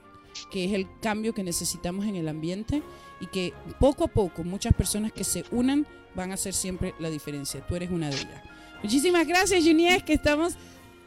[0.51, 2.82] que es el cambio que necesitamos en el ambiente
[3.23, 7.09] y que poco a poco muchas personas que se unan van a hacer siempre la
[7.09, 7.65] diferencia.
[7.65, 8.43] Tú eres una de ellas.
[8.83, 10.55] Muchísimas gracias, Junies, que estamos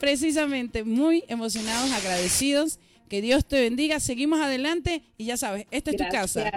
[0.00, 2.78] precisamente muy emocionados, agradecidos.
[3.10, 4.00] Que Dios te bendiga.
[4.00, 6.50] Seguimos adelante y ya sabes, esta es tu casa.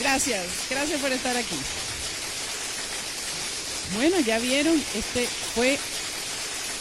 [0.00, 1.56] Gracias, gracias por estar aquí.
[3.94, 5.78] Bueno, ya vieron, este fue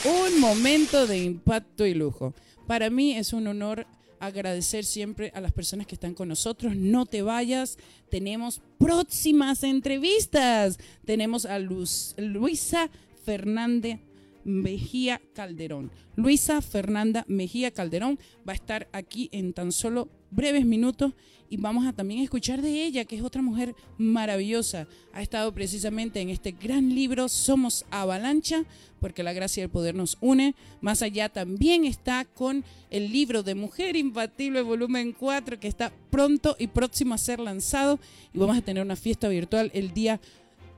[0.05, 2.33] un momento de impacto y lujo.
[2.65, 3.85] Para mí es un honor
[4.21, 6.75] agradecer siempre a las personas que están con nosotros.
[6.75, 7.77] No te vayas,
[8.09, 10.79] tenemos próximas entrevistas.
[11.05, 12.89] Tenemos a Luz, Luisa
[13.25, 13.99] Fernández
[14.43, 15.91] Mejía Calderón.
[16.15, 21.13] Luisa Fernanda Mejía Calderón va a estar aquí en tan solo breves minutos
[21.51, 24.87] y vamos a también escuchar de ella, que es otra mujer maravillosa.
[25.11, 28.63] Ha estado precisamente en este gran libro Somos Avalancha,
[29.01, 30.55] porque la gracia del poder nos une.
[30.79, 36.55] Más allá también está con el libro de Mujer Imbatible, volumen 4, que está pronto
[36.57, 37.99] y próximo a ser lanzado.
[38.33, 40.21] Y vamos a tener una fiesta virtual el día,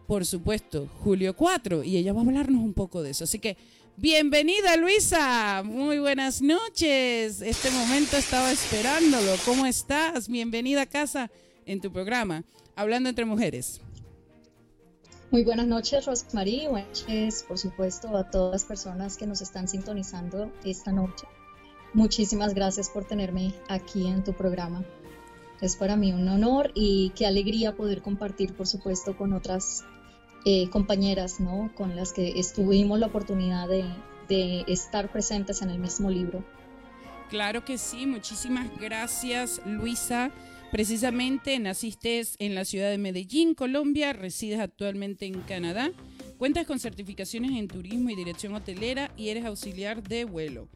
[0.08, 1.84] por supuesto, julio 4.
[1.84, 3.24] Y ella va a hablarnos un poco de eso.
[3.24, 3.58] Así que
[3.96, 7.42] Bienvenida Luisa, muy buenas noches.
[7.42, 9.36] Este momento estaba esperándolo.
[9.46, 10.28] ¿Cómo estás?
[10.28, 11.30] Bienvenida a casa
[11.68, 12.44] en tu programa,
[12.76, 13.82] Hablando entre Mujeres.
[15.30, 16.70] Muy buenas noches, Rosmarie.
[16.70, 21.28] Buenas noches, por supuesto, a todas las personas que nos están sintonizando esta noche.
[21.94, 24.84] Muchísimas gracias por tenerme aquí en tu programa.
[25.64, 29.86] Es para mí un honor y qué alegría poder compartir, por supuesto, con otras
[30.44, 31.72] eh, compañeras ¿no?
[31.74, 33.86] con las que estuvimos la oportunidad de,
[34.28, 36.44] de estar presentes en el mismo libro.
[37.30, 40.32] Claro que sí, muchísimas gracias Luisa.
[40.70, 45.92] Precisamente naciste en la ciudad de Medellín, Colombia, resides actualmente en Canadá,
[46.38, 50.68] cuentas con certificaciones en turismo y dirección hotelera y eres auxiliar de vuelo.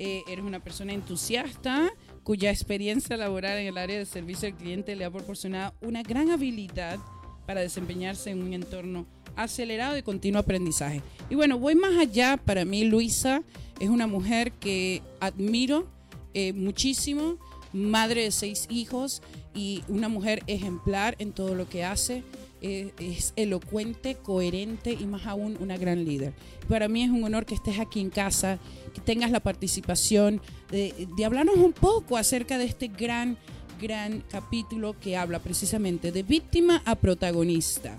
[0.00, 1.92] Eh, eres una persona entusiasta
[2.24, 6.30] cuya experiencia laboral en el área de servicio al cliente le ha proporcionado una gran
[6.30, 6.98] habilidad
[7.46, 9.06] para desempeñarse en un entorno
[9.36, 11.02] acelerado de continuo aprendizaje.
[11.28, 12.36] Y bueno, voy más allá.
[12.36, 13.42] Para mí, Luisa
[13.78, 15.86] es una mujer que admiro
[16.32, 17.36] eh, muchísimo,
[17.72, 19.22] madre de seis hijos
[19.54, 22.22] y una mujer ejemplar en todo lo que hace.
[22.62, 26.32] Eh, es elocuente, coherente y más aún una gran líder.
[26.66, 28.58] Para mí es un honor que estés aquí en casa,
[29.00, 33.36] tengas la participación de, de hablarnos un poco acerca de este gran
[33.80, 37.98] gran capítulo que habla precisamente de víctima a protagonista.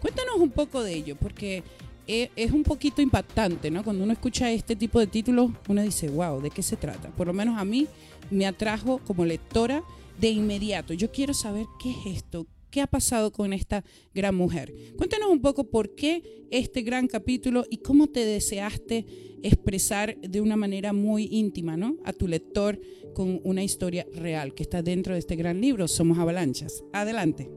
[0.00, 1.62] Cuéntanos un poco de ello, porque
[2.06, 3.84] e, es un poquito impactante, ¿no?
[3.84, 7.10] Cuando uno escucha este tipo de títulos, uno dice, wow, ¿de qué se trata?
[7.10, 7.86] Por lo menos a mí
[8.30, 9.82] me atrajo como lectora
[10.18, 10.94] de inmediato.
[10.94, 14.72] Yo quiero saber qué es esto, qué ha pasado con esta gran mujer.
[14.96, 19.06] Cuéntanos un poco por qué este gran capítulo y cómo te deseaste
[19.42, 21.96] expresar de una manera muy íntima, ¿no?
[22.04, 22.80] A tu lector
[23.14, 26.84] con una historia real que está dentro de este gran libro, Somos Avalanchas.
[26.92, 27.50] Adelante.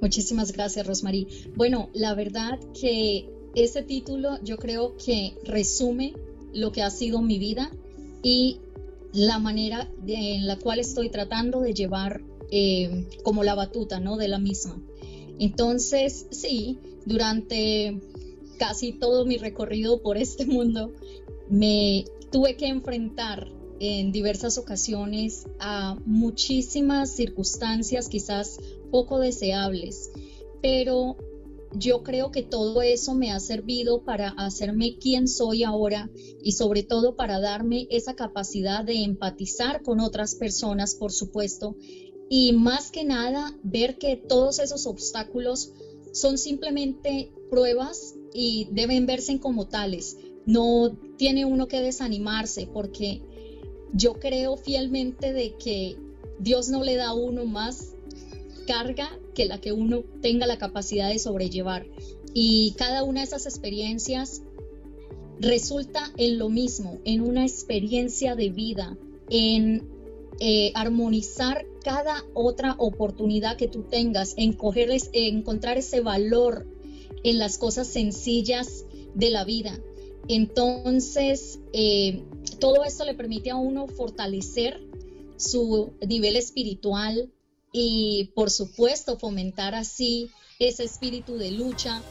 [0.00, 1.26] Muchísimas gracias, Rosmarie.
[1.54, 6.14] Bueno, la verdad que este título yo creo que resume
[6.52, 7.70] lo que ha sido mi vida
[8.22, 8.58] y
[9.12, 12.22] la manera en la cual estoy tratando de llevar
[12.54, 14.18] eh, como la batuta, ¿no?
[14.18, 14.78] De la misma.
[15.38, 17.98] Entonces, sí, durante
[18.58, 20.92] casi todo mi recorrido por este mundo,
[21.48, 28.58] me tuve que enfrentar en diversas ocasiones a muchísimas circunstancias quizás
[28.90, 30.10] poco deseables,
[30.60, 31.16] pero
[31.74, 36.10] yo creo que todo eso me ha servido para hacerme quien soy ahora
[36.42, 41.76] y sobre todo para darme esa capacidad de empatizar con otras personas, por supuesto,
[42.34, 45.70] y más que nada ver que todos esos obstáculos
[46.12, 50.16] son simplemente pruebas y deben verse como tales.
[50.46, 53.20] No tiene uno que desanimarse porque
[53.92, 55.98] yo creo fielmente de que
[56.38, 57.92] Dios no le da a uno más
[58.66, 61.84] carga que la que uno tenga la capacidad de sobrellevar.
[62.32, 64.40] Y cada una de esas experiencias
[65.38, 68.96] resulta en lo mismo, en una experiencia de vida,
[69.28, 69.86] en
[70.40, 74.56] eh, armonizar cada otra oportunidad que tú tengas, en,
[75.12, 76.66] en encontrar ese valor
[77.24, 79.78] en las cosas sencillas de la vida.
[80.28, 82.22] Entonces, eh,
[82.60, 84.80] todo esto le permite a uno fortalecer
[85.36, 87.32] su nivel espiritual
[87.72, 92.02] y, por supuesto, fomentar así ese espíritu de lucha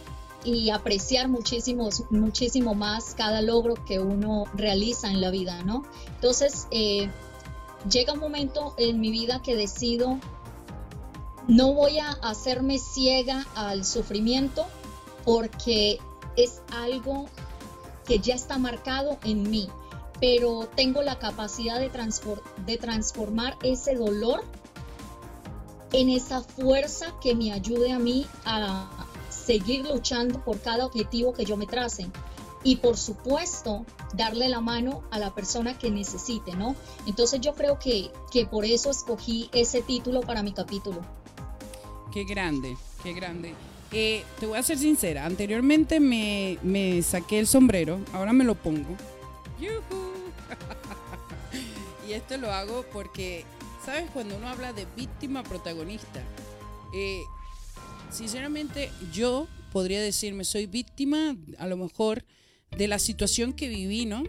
[0.44, 5.84] y apreciar muchísimo, muchísimo más cada logro que uno realiza en la vida, ¿no?
[6.16, 7.10] Entonces, eh,
[7.90, 10.20] llega un momento en mi vida que decido,
[11.48, 14.66] no voy a hacerme ciega al sufrimiento,
[15.26, 16.00] porque
[16.36, 17.28] es algo
[18.06, 19.70] que ya está marcado en mí,
[20.20, 21.90] pero tengo la capacidad de,
[22.66, 24.44] de transformar ese dolor
[25.92, 28.90] en esa fuerza que me ayude a mí a
[29.30, 32.10] seguir luchando por cada objetivo que yo me trace.
[32.64, 36.76] Y por supuesto, darle la mano a la persona que necesite, ¿no?
[37.08, 41.02] Entonces yo creo que, que por eso escogí ese título para mi capítulo.
[42.14, 43.56] Qué grande, qué grande.
[43.92, 48.56] Eh, te voy a ser sincera, anteriormente me, me, saqué el sombrero, ahora me lo
[48.56, 48.96] pongo.
[52.08, 53.44] y esto lo hago porque,
[53.86, 54.10] ¿sabes?
[54.12, 56.22] Cuando uno habla de víctima protagonista,
[56.94, 57.24] eh,
[58.12, 62.24] sinceramente yo podría decirme, soy víctima a lo mejor
[62.78, 64.24] de la situación que viví, ¿no?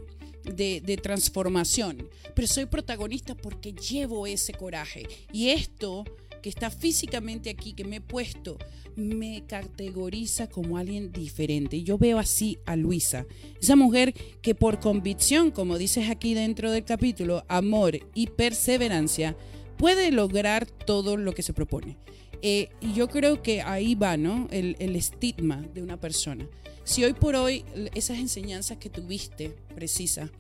[0.45, 5.07] De, de, transformación, pero soy protagonista porque llevo ese coraje.
[5.33, 6.05] Y esto
[6.43, 8.59] que está físicamente aquí, que me he puesto,
[8.97, 11.83] me categoriza como alguien diferente.
[11.83, 13.27] Yo veo así a Luisa,
[13.61, 19.37] esa mujer que por convicción, como dices aquí dentro del capítulo, amor y perseverancia,
[19.79, 21.97] puede lograr todo lo que se propone.
[22.43, 24.49] Eh, y yo creo que ahí va, ¿no?
[24.51, 26.49] El, estigma de una persona.
[26.85, 27.65] Si hoy por hoy
[27.95, 30.31] esas enseñanzas que tuviste, precisa,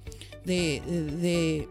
[0.44, 1.68] de,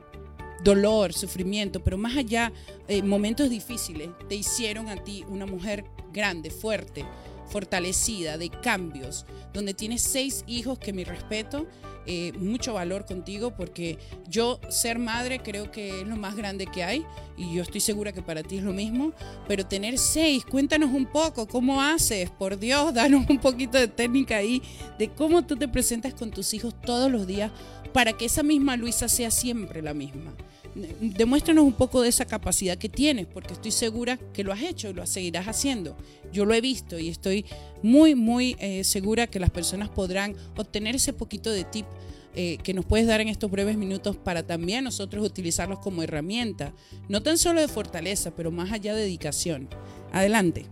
[0.63, 2.53] dolor, sufrimiento, pero más allá,
[2.87, 7.03] eh, momentos difíciles, te hicieron a ti una mujer grande, fuerte,
[7.51, 11.67] fortalecida, de cambios, donde tienes seis hijos que mi respeto,
[12.07, 16.83] eh, mucho valor contigo porque yo ser madre creo que es lo más grande que
[16.83, 17.05] hay
[17.37, 19.13] y yo estoy segura que para ti es lo mismo,
[19.47, 24.37] pero tener seis, cuéntanos un poco cómo haces, por Dios, danos un poquito de técnica
[24.37, 24.63] ahí
[24.97, 27.51] de cómo tú te presentas con tus hijos todos los días
[27.93, 30.33] para que esa misma Luisa sea siempre la misma
[30.75, 34.89] demuéstranos un poco de esa capacidad que tienes, porque estoy segura que lo has hecho
[34.89, 35.95] y lo seguirás haciendo.
[36.31, 37.45] Yo lo he visto y estoy
[37.81, 41.85] muy, muy eh, segura que las personas podrán obtener ese poquito de tip
[42.33, 46.73] eh, que nos puedes dar en estos breves minutos para también nosotros utilizarlos como herramienta,
[47.09, 49.67] no tan solo de fortaleza, pero más allá de dedicación.
[50.13, 50.65] Adelante.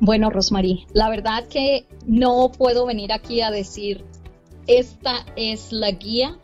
[0.00, 4.04] Bueno, Rosmarie, la verdad que no puedo venir aquí a decir,
[4.66, 6.38] esta es la guía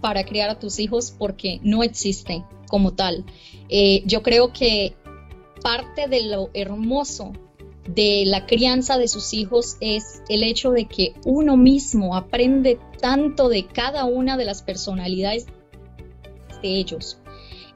[0.00, 3.24] para criar a tus hijos porque no existe como tal.
[3.68, 4.94] Eh, yo creo que
[5.62, 7.32] parte de lo hermoso
[7.86, 13.48] de la crianza de sus hijos es el hecho de que uno mismo aprende tanto
[13.48, 15.46] de cada una de las personalidades
[16.62, 17.18] de ellos.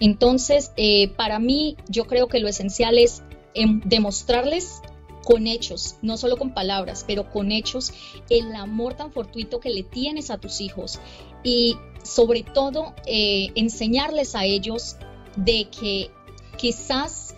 [0.01, 3.23] Entonces, eh, para mí, yo creo que lo esencial es
[3.55, 4.83] em, demostrarles
[5.25, 7.93] con hechos, no solo con palabras, pero con hechos,
[8.29, 11.01] el amor tan fortuito que le tienes a tus hijos
[11.43, 14.97] y sobre todo eh, enseñarles a ellos
[15.37, 16.11] de que
[16.57, 17.35] quizás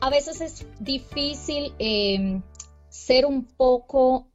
[0.00, 2.42] a veces es difícil em,
[2.88, 4.26] ser un poco...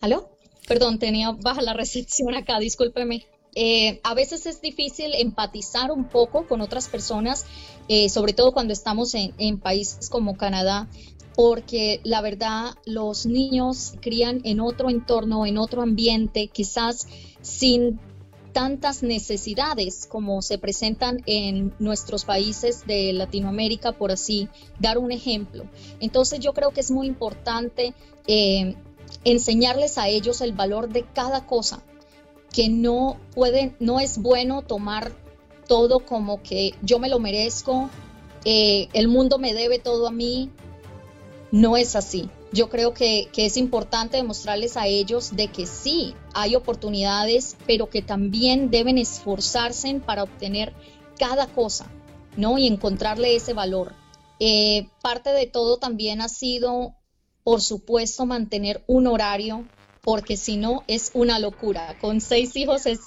[0.00, 0.30] ¿Aló?
[0.66, 3.26] Perdón, tenía baja la recepción acá, discúlpeme.
[3.54, 7.46] Eh, a veces es difícil empatizar un poco con otras personas,
[7.88, 10.88] eh, sobre todo cuando estamos en, países como Canadá,
[11.34, 17.06] porque la verdad los niños crían en otro entorno, en otro ambiente, quizás
[17.42, 17.98] sin
[18.52, 25.64] tantas necesidades como se presentan en nuestros países de Latinoamérica, por así dar un ejemplo.
[25.98, 27.94] Entonces yo creo que es muy importante
[28.28, 28.76] eh,
[29.24, 31.82] enseñarles a ellos el valor de cada cosa,
[32.52, 35.12] que no pueden, no es bueno tomar
[35.66, 37.90] todo como que yo me lo merezco,
[38.44, 40.50] eh, el mundo me debe todo a mí.
[41.54, 42.28] No es así.
[42.50, 47.88] Yo creo que, que, es importante demostrarles a ellos de que sí hay oportunidades, pero
[47.88, 50.72] que también deben esforzarse para obtener
[51.16, 51.86] cada cosa,
[52.36, 52.58] ¿no?
[52.58, 53.94] Y encontrarle ese valor.
[54.40, 56.96] Eh, parte de todo también ha sido,
[57.44, 59.64] por supuesto, mantener un horario
[60.00, 61.96] porque si no es una locura.
[62.00, 62.98] Con seis hijos es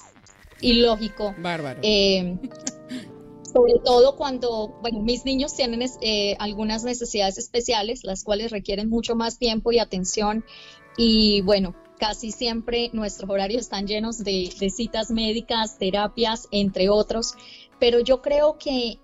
[0.62, 1.34] ilógico.
[1.36, 1.80] Bárbaro.
[1.82, 2.38] Eh,
[3.52, 9.14] sobre todo cuando, bueno, mis niños tienen eh, algunas necesidades especiales, las cuales requieren mucho
[9.14, 10.44] más tiempo y atención.
[10.96, 17.34] Y bueno, casi siempre nuestros horarios están llenos de, de citas médicas, terapias, entre otros.
[17.78, 18.98] Pero yo creo que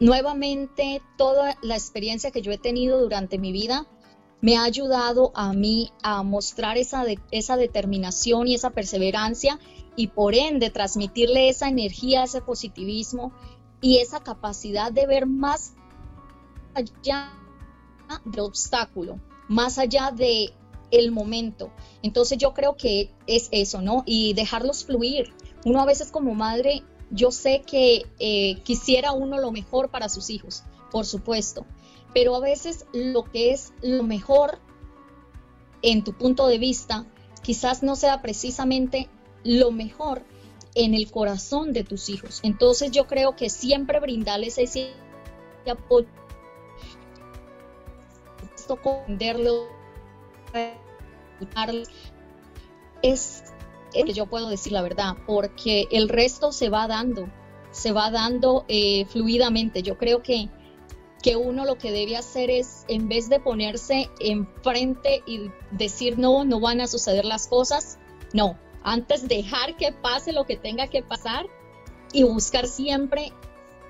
[0.00, 3.86] nuevamente toda la experiencia que yo he tenido durante mi vida
[4.40, 7.04] me ha ayudado a mí a mostrar esa,
[7.56, 9.58] determinación y esa perseverancia
[9.96, 13.32] y por ende transmitirle esa energía, ese positivismo
[13.80, 15.74] y esa capacidad de ver más
[16.74, 17.32] allá
[18.24, 19.18] del obstáculo,
[19.48, 20.52] más allá de
[20.90, 21.70] el momento.
[22.02, 24.04] Entonces yo creo que es eso, ¿no?
[24.06, 25.34] Y dejarlos fluir.
[25.64, 30.30] Uno a veces como madre, yo sé que eh, quisiera uno lo mejor para sus
[30.30, 31.66] hijos, por supuesto,
[32.14, 34.58] pero a veces lo que es lo mejor
[35.82, 37.06] en tu punto de vista
[37.42, 39.08] quizás no sea precisamente
[39.44, 40.22] lo mejor
[40.74, 42.40] en el corazón de tus hijos.
[42.42, 44.92] Entonces yo creo que siempre brindarles ese
[45.70, 46.06] apoyo,
[48.76, 49.68] comprenderlo,
[53.02, 53.42] es
[53.92, 57.28] que yo puedo decir la verdad, porque el resto se va dando,
[57.70, 59.82] se va dando eh, fluidamente.
[59.82, 60.48] Yo creo que
[61.22, 66.44] que uno lo que debe hacer es, en vez de ponerse enfrente y decir no,
[66.44, 67.98] no van a suceder las cosas,
[68.32, 71.46] no, antes dejar que pase lo que tenga que pasar
[72.12, 73.32] y buscar siempre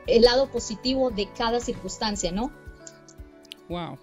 [0.07, 2.51] el lado positivo de cada circunstancia, ¿no?
[3.69, 3.99] Wow.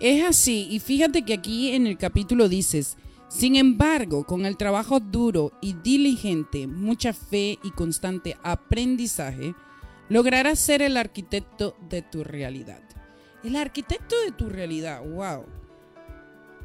[0.00, 5.00] Es así, y fíjate que aquí en el capítulo dices, sin embargo, con el trabajo
[5.00, 9.54] duro y diligente, mucha fe y constante aprendizaje,
[10.08, 12.82] lograrás ser el arquitecto de tu realidad.
[13.42, 15.44] El arquitecto de tu realidad, wow.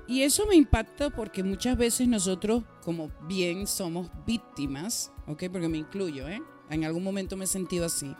[0.07, 5.43] Y eso me impacta porque muchas veces nosotros, como bien somos víctimas, ¿ok?
[5.51, 6.41] Porque me incluyo, ¿eh?
[6.69, 8.15] En algún momento me he sentido así.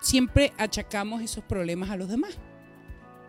[0.00, 2.38] Siempre achacamos esos problemas a los demás.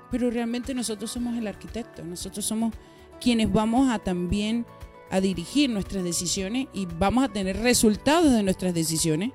[0.09, 2.73] Pero realmente nosotros somos el arquitecto, nosotros somos
[3.19, 4.65] quienes vamos a también
[5.09, 9.31] a dirigir nuestras decisiones y vamos a tener resultados de nuestras decisiones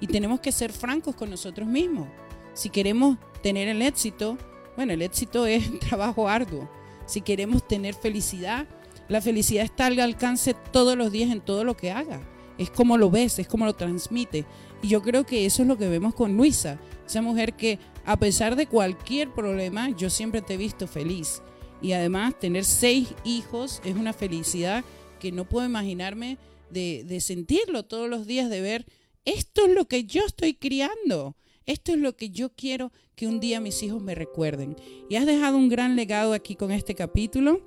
[0.00, 2.08] y tenemos que ser francos con nosotros mismos.
[2.54, 4.38] Si queremos tener el éxito,
[4.76, 6.68] bueno, el éxito es trabajo arduo.
[7.06, 8.66] Si queremos tener felicidad,
[9.08, 12.20] la felicidad está al alcance todos los días en todo lo que haga.
[12.58, 14.44] Es como lo ves, es como lo transmite.
[14.82, 18.16] Y yo creo que eso es lo que vemos con Luisa, esa mujer que a
[18.18, 21.42] pesar de cualquier problema, yo siempre te he visto feliz
[21.82, 24.84] y además tener seis hijos es una felicidad
[25.18, 26.38] que no puedo imaginarme
[26.70, 28.86] de, sentirlo todos los días, de ver,
[29.24, 33.40] esto es lo que yo estoy criando, esto es lo que yo quiero que un
[33.40, 34.76] día mis hijos me recuerden.
[35.08, 37.60] Y has dejado un gran legado aquí con este capítulo.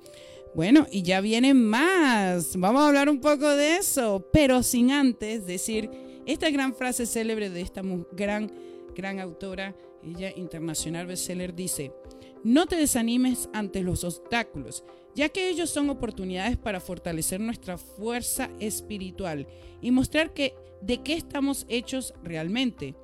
[0.54, 2.56] Bueno, y ya vienen más.
[2.56, 5.90] Vamos a hablar un poco de eso, pero sin antes decir
[6.26, 7.82] esta gran frase célebre de esta
[8.12, 8.52] gran,
[8.94, 11.92] gran autora, ella internacional bestseller, dice,
[12.44, 14.84] no te desanimes ante los obstáculos,
[15.14, 19.46] ya que ellos son oportunidades para fortalecer nuestra fuerza espiritual
[19.80, 22.94] y mostrar que de qué estamos hechos realmente.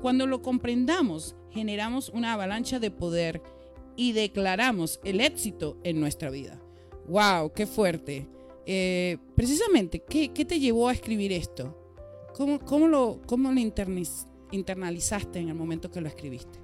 [0.00, 3.42] Cuando lo comprendamos, generamos una avalancha de poder
[3.96, 6.60] y declaramos el éxito en nuestra vida.
[7.08, 7.52] ¡Wow!
[7.52, 8.26] ¡Qué fuerte!
[8.66, 11.76] Eh, precisamente, ¿qué, te llevó a escribir esto?
[12.36, 16.60] ¿Cómo, lo, cómo lo internalizaste en el momento que lo escribiste?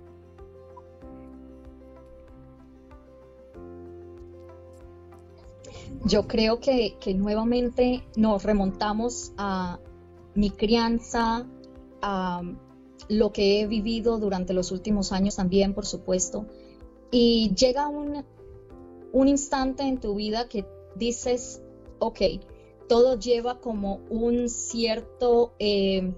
[6.05, 9.81] Yo creo que, nuevamente nos remontamos a
[10.37, 11.47] mi crianza,
[13.09, 16.47] lo que he vivido durante los últimos años también, por supuesto.
[17.11, 18.25] Y llega un,
[19.13, 20.67] un instante en tu vida que
[20.97, 21.63] dices,
[21.99, 22.21] ok,
[22.89, 26.13] todo lleva como un cierto eh,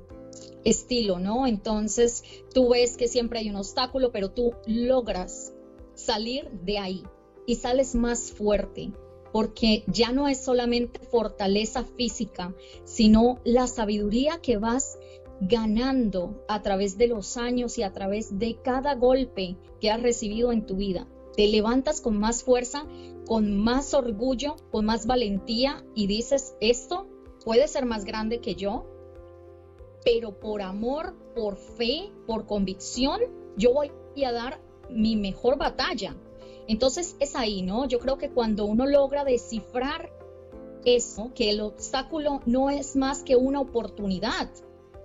[0.64, 1.46] estilo, ¿no?
[1.46, 5.52] Entonces tú ves que siempre hay un obstáculo, pero tú logras
[5.94, 7.02] salir de ahí
[7.46, 8.92] y sales más fuerte,
[9.32, 12.54] porque ya no es solamente fortaleza física,
[12.84, 14.98] sino la sabiduría que vas
[15.40, 20.52] ganando a través de los años y a través de cada golpe que has recibido
[20.52, 21.06] en tu vida.
[21.36, 22.86] Te levantas con más fuerza,
[23.26, 27.06] con más orgullo, con más valentía y dices, esto
[27.44, 28.86] puede ser más grande que yo,
[30.04, 33.20] pero por amor, por fe, por convicción,
[33.56, 33.92] yo voy
[34.24, 34.60] a dar
[34.90, 36.16] mi mejor batalla
[36.68, 37.88] entonces es ahí, ¿no?
[37.88, 40.12] Yo creo que cuando uno logra descifrar
[40.84, 44.50] eso, que el obstáculo no es más que una oportunidad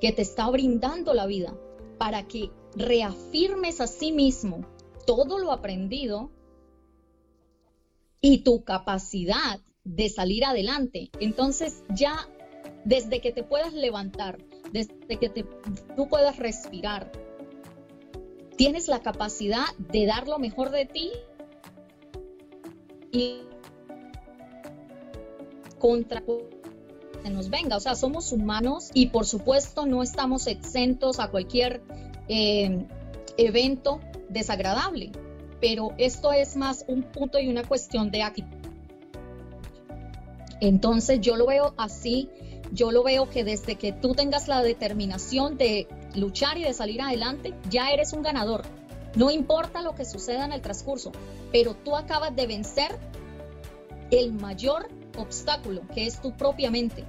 [0.01, 1.57] que te está brindando la vida
[1.97, 4.65] para que reafirmes a sí mismo
[5.05, 6.31] todo lo aprendido
[8.19, 11.11] y tu capacidad de salir adelante.
[11.21, 12.27] Entonces ya
[12.83, 14.37] desde que te puedas levantar,
[14.73, 17.09] desde que tú puedas respirar,
[18.57, 21.11] tienes la capacidad de dar lo mejor de ti
[23.13, 23.43] y
[25.79, 27.77] contra que nos venga.
[27.77, 31.81] O sea, somos humanos y por supuesto no estamos exentos a cualquier
[32.27, 32.85] eh,
[33.37, 35.11] evento desagradable.
[35.61, 38.57] Pero esto es más un punto y una cuestión de actitud.
[40.59, 42.29] Entonces yo lo veo así,
[42.71, 47.01] yo lo veo que desde que tú tengas la determinación de luchar y de salir
[47.01, 48.63] adelante, ya eres un ganador.
[49.15, 51.11] No importa lo que suceda en el transcurso,
[51.51, 52.97] pero tú acabas de vencer
[54.11, 57.05] el mayor obstáculo, que es tu propia mente.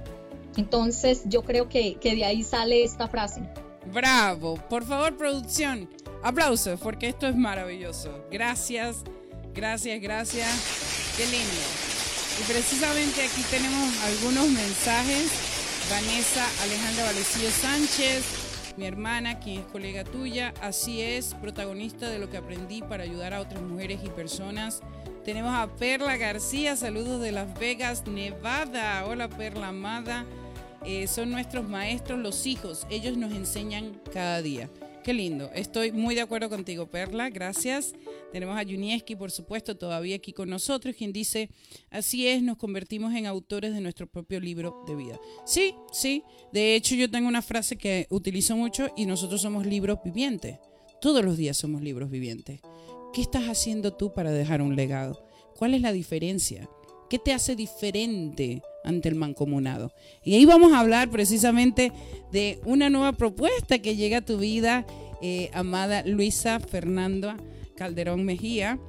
[0.57, 3.41] Entonces yo creo que, de ahí sale esta frase.
[3.93, 5.89] Bravo, por favor producción,
[6.23, 8.25] aplausos porque esto es maravilloso.
[8.31, 8.97] Gracias,
[9.53, 11.13] gracias, gracias.
[11.17, 11.61] Qué lindo.
[12.39, 15.31] Y precisamente aquí tenemos algunos mensajes.
[15.89, 18.23] Vanessa Alejandra Valecillo Sánchez,
[18.77, 20.53] mi hermana, quien es colega tuya.
[20.61, 24.81] Así es, protagonista de lo que aprendí para ayudar a otras mujeres y personas.
[25.23, 29.05] Tenemos a Perla García, saludos de Las Vegas, Nevada.
[29.05, 30.25] Hola Perla amada.
[30.85, 32.85] Eh, son nuestros maestros, los hijos.
[32.89, 34.69] Ellos nos enseñan cada día.
[35.05, 35.51] Qué lindo.
[35.53, 37.29] Estoy muy de acuerdo contigo, Perla.
[37.29, 37.93] Gracias.
[38.31, 41.51] Tenemos a Junieski, por supuesto, todavía aquí con nosotros, quien dice,
[41.91, 45.19] así es, nos convertimos en autores de nuestro propio libro de vida.
[45.45, 46.23] Sí, sí.
[46.51, 50.57] De hecho, yo tengo una frase que utilizo mucho y nosotros somos libros vivientes.
[51.01, 52.61] Todos los días somos libros vivientes.
[53.13, 55.23] ¿Qué estás haciendo tú para dejar un legado?
[55.55, 56.67] ¿Cuál es la diferencia?
[57.11, 59.91] ¿Qué te hace diferente ante el mancomunado?
[60.23, 61.91] Y ahí vamos a hablar precisamente
[62.31, 64.85] de una nueva propuesta que llega a tu vida,
[65.21, 67.37] eh, amada Luisa Fernanda
[67.75, 68.79] Calderón Mejía.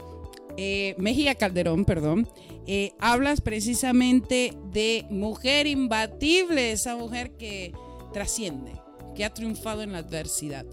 [0.57, 2.29] Eh, Mejía Calderón, perdón.
[2.67, 7.73] Eh, hablas precisamente de mujer imbatible, esa mujer que
[8.13, 8.73] trasciende,
[9.15, 10.67] que ha triunfado en la adversidad.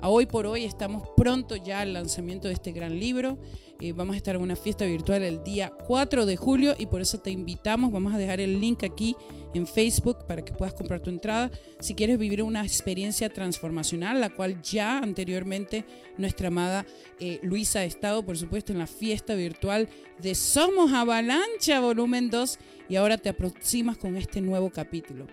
[0.00, 3.38] A hoy por hoy estamos pronto ya al lanzamiento de este gran libro.
[3.78, 7.02] Eh, vamos a estar en una fiesta virtual el día 4 de julio y por
[7.02, 7.92] eso te invitamos.
[7.92, 9.14] Vamos a dejar el link aquí
[9.52, 11.50] en Facebook para que puedas comprar tu entrada.
[11.80, 15.84] Si quieres vivir una experiencia transformacional, la cual ya anteriormente
[16.16, 16.86] nuestra amada
[17.20, 19.88] eh, Luisa ha estado, por supuesto, en la fiesta virtual
[20.22, 22.58] de Somos Avalancha, volumen 2,
[22.88, 25.26] y ahora te aproximas con este nuevo capítulo.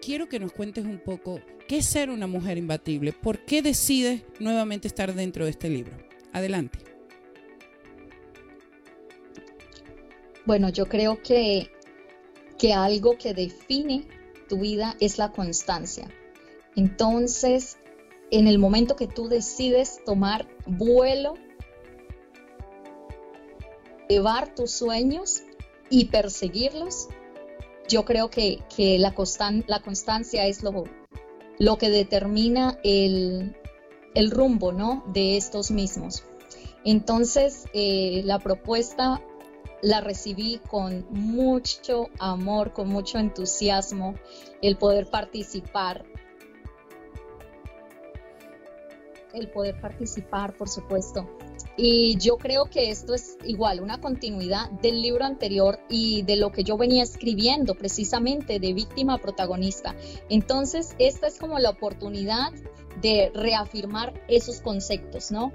[0.00, 4.22] Quiero que nos cuentes un poco qué es ser una mujer imbatible, por qué decides
[4.38, 5.96] nuevamente estar dentro de este libro.
[6.32, 6.91] Adelante.
[10.44, 11.70] Bueno, yo creo que,
[12.58, 14.06] que algo que define
[14.48, 16.08] tu vida es la constancia.
[16.76, 17.78] Entonces,
[18.30, 21.34] en el momento que tú decides tomar vuelo,
[24.08, 25.42] llevar tus sueños
[25.90, 27.08] y perseguirlos,
[27.88, 28.58] yo creo que,
[28.98, 29.14] la,
[29.66, 30.84] la constancia es lo,
[31.58, 33.54] lo que determina el,
[34.30, 35.04] rumbo ¿no?
[35.12, 36.24] de estos mismos.
[36.84, 39.22] Entonces, eh, la propuesta
[39.82, 44.14] la recibí con mucho amor, con mucho entusiasmo,
[44.62, 46.04] el poder participar.
[49.34, 51.28] El poder participar, por supuesto.
[51.76, 56.52] Y yo creo que esto es igual, una continuidad del libro anterior y de lo
[56.52, 59.96] que yo venía escribiendo precisamente de víctima protagonista.
[60.28, 62.52] Entonces, esta es como la oportunidad
[63.00, 65.50] de reafirmar esos conceptos, ¿no?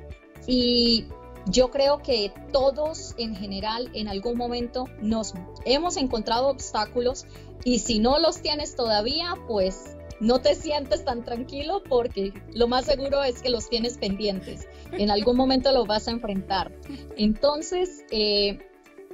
[0.48, 1.06] Y
[1.50, 5.34] yo creo que todos en general en algún momento nos
[5.66, 7.26] hemos encontrado obstáculos
[7.64, 12.86] y si no los tienes todavía, pues no te sientes tan tranquilo porque lo más
[12.86, 14.68] seguro es que los tienes pendientes.
[14.92, 16.72] En algún momento los vas a enfrentar.
[17.18, 18.60] Entonces, eh,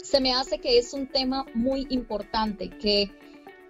[0.01, 3.11] se me hace que es un tema muy importante, que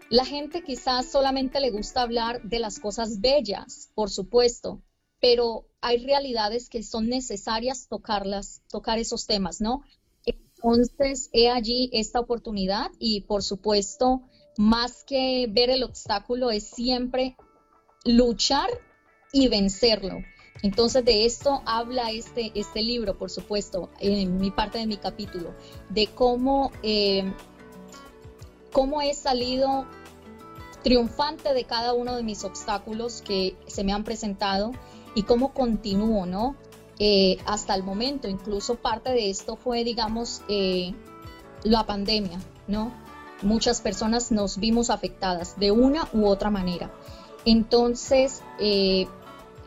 [0.09, 4.81] la gente quizás solamente le gusta hablar de las cosas bellas, por supuesto,
[5.19, 9.83] pero hay realidades que son necesarias tocarlas, tocar esos temas, ¿no?
[10.25, 14.21] Entonces, he allí esta oportunidad y por supuesto,
[14.57, 17.35] más que ver el obstáculo, es siempre
[18.05, 18.69] luchar
[19.33, 20.19] y vencerlo.
[20.61, 25.53] Entonces de esto habla este, este libro, por supuesto, en mi parte de mi capítulo,
[25.89, 27.29] de cómo, eh,
[28.71, 29.85] cómo he salido
[30.81, 34.71] triunfante de cada uno de mis obstáculos que se me han presentado
[35.15, 36.55] y cómo continúo, ¿no?
[36.99, 40.93] Eh, hasta el momento, incluso parte de esto fue, digamos, eh,
[41.63, 42.93] la pandemia, ¿no?
[43.41, 46.91] Muchas personas nos vimos afectadas de una u otra manera.
[47.45, 49.07] Entonces, eh,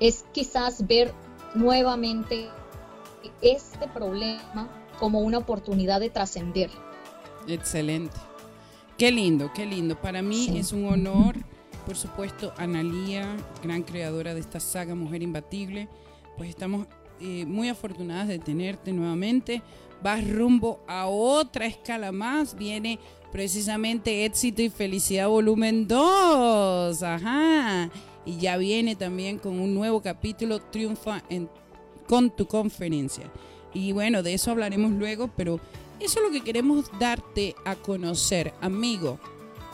[0.00, 1.12] es quizás ver
[1.54, 2.48] nuevamente
[3.42, 4.68] este problema
[4.98, 6.70] como una oportunidad de trascender.
[7.46, 8.16] Excelente.
[8.96, 10.00] Qué lindo, qué lindo.
[10.00, 11.36] Para mí es un honor
[11.86, 15.88] por supuesto, Analía, gran creadora de esta saga Mujer Imbatible.
[16.36, 16.88] Pues estamos
[17.20, 19.62] eh, muy afortunadas de tenerte nuevamente.
[20.02, 22.56] Vas rumbo a otra escala más.
[22.56, 22.98] Viene
[23.30, 27.02] precisamente Éxito y Felicidad Volumen 2.
[27.04, 27.88] Ajá.
[28.24, 31.48] Y ya viene también con un nuevo capítulo, Triunfa en,
[32.08, 33.30] con tu conferencia.
[33.72, 35.60] Y bueno, de eso hablaremos luego, pero
[36.00, 39.20] eso es lo que queremos darte a conocer, amigo.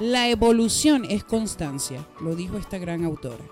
[0.00, 3.44] La evolución es constancia, lo dijo esta gran autora.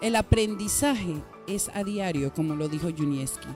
[0.00, 3.48] El aprendizaje es a diario, como lo dijo Junieski.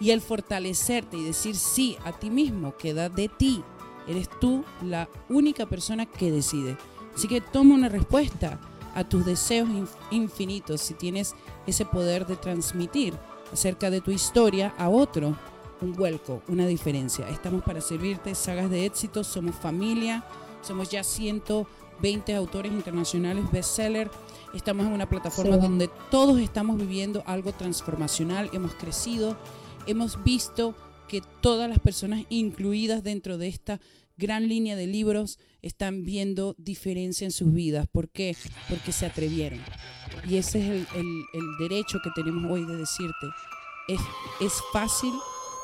[0.00, 3.62] Y el fortalecerte y decir sí a ti mismo queda de ti.
[4.06, 6.76] Eres tú la única persona que decide.
[7.14, 8.60] Así que toma una respuesta
[8.94, 9.68] a tus deseos
[10.10, 11.34] infinitos si tienes
[11.66, 13.14] ese poder de transmitir
[13.52, 15.36] acerca de tu historia a otro
[15.80, 17.28] un vuelco, una diferencia.
[17.30, 20.24] Estamos para servirte, sagas de éxito, somos familia,
[20.62, 24.10] somos ya 120 autores internacionales bestseller.
[24.54, 29.36] Estamos en una plataforma donde todos estamos viviendo algo transformacional, hemos crecido,
[29.86, 30.74] hemos visto
[31.08, 33.80] que todas las personas incluidas dentro de esta
[34.16, 37.88] gran línea de libros están viendo diferencia en sus vidas.
[37.90, 38.36] ¿Por qué?
[38.68, 39.60] Porque se atrevieron.
[40.28, 43.26] Y ese es el, derecho que tenemos hoy de decirte.
[43.88, 44.00] Es,
[44.40, 45.12] es fácil,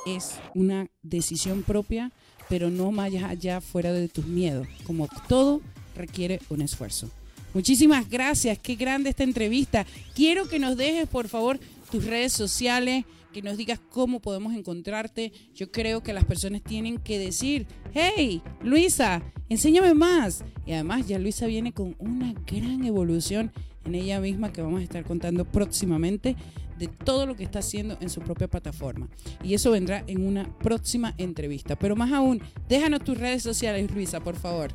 [0.07, 2.13] es una decisión propia,
[2.49, 4.67] pero no vayas allá fuera de tus miedos.
[4.85, 5.61] Como todo
[5.95, 7.11] requiere un esfuerzo.
[7.55, 9.87] Muchísimas gracias, qué grande esta entrevista.
[10.15, 11.59] Quiero que nos dejes, por favor,
[11.91, 15.33] tus redes sociales, que nos digas cómo podemos encontrarte.
[15.55, 20.45] Yo creo que las personas tienen que decir, hey, Luisa, enséñame más.
[20.67, 23.53] Y además ya Luisa viene con una gran evolución
[23.85, 26.37] en ella misma que vamos a estar contando próximamente
[26.79, 29.09] de todo lo que está haciendo en su propia plataforma.
[29.43, 31.77] Y eso vendrá en una próxima entrevista.
[31.77, 34.73] Pero más aún, déjanos tus redes sociales, Luisa, por favor.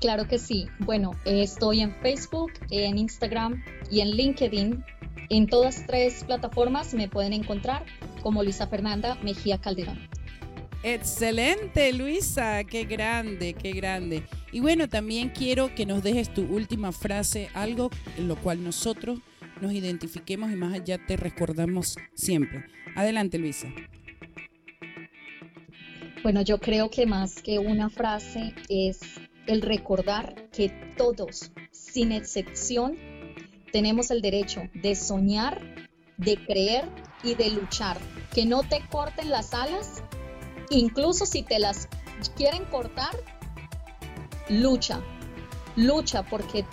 [0.00, 0.66] Claro que sí.
[0.80, 4.84] Bueno, estoy en Facebook, en Instagram y en LinkedIn.
[5.28, 7.84] En todas tres plataformas me pueden encontrar
[8.22, 9.98] como Luisa Fernanda Mejía Calderón.
[10.82, 14.24] Excelente, Luisa, qué grande, qué grande.
[14.50, 17.88] Y bueno, también quiero que nos dejes tu última frase, algo
[18.18, 19.20] en lo cual nosotros
[19.62, 22.64] nos identifiquemos y más allá te recordamos siempre.
[22.96, 23.68] Adelante, Luisa.
[26.24, 29.00] Bueno, yo creo que más que una frase es
[29.46, 32.96] el recordar que todos, sin excepción,
[33.72, 35.60] tenemos el derecho de soñar,
[36.16, 36.84] de creer
[37.22, 37.98] y de luchar.
[38.34, 40.02] Que no te corten las alas,
[40.70, 41.88] incluso si te las
[42.36, 43.14] quieren cortar,
[44.48, 45.00] lucha,
[45.76, 46.64] lucha porque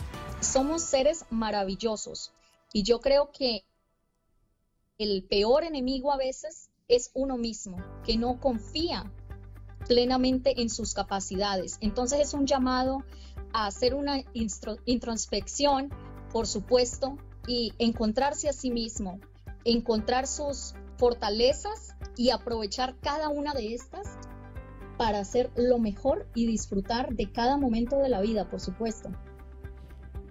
[0.41, 2.31] somos seres maravillosos
[2.73, 3.65] y yo creo que
[4.97, 9.11] el peor enemigo a veces es uno mismo, que no confía
[9.87, 11.77] plenamente en sus capacidades.
[11.81, 13.03] Entonces es un llamado
[13.53, 14.23] a hacer una
[14.85, 15.89] introspección,
[16.31, 17.17] por supuesto,
[17.47, 19.19] y encontrarse a sí mismo,
[19.63, 24.07] encontrar sus fortalezas y aprovechar cada una de estas
[24.97, 29.09] para hacer lo mejor y disfrutar de cada momento de la vida, por supuesto.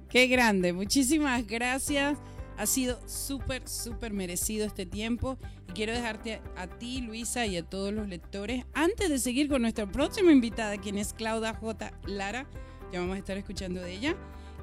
[0.09, 2.19] Qué grande, muchísimas gracias.
[2.57, 5.37] Ha sido súper, súper merecido este tiempo.
[5.69, 9.63] Y quiero dejarte a, ti, Luisa, y a todos los lectores, antes de seguir con
[9.63, 11.93] nuestra próxima invitada, quien es Claudia J.
[12.07, 12.49] Lara,
[12.91, 14.17] ya vamos a estar escuchando de ella,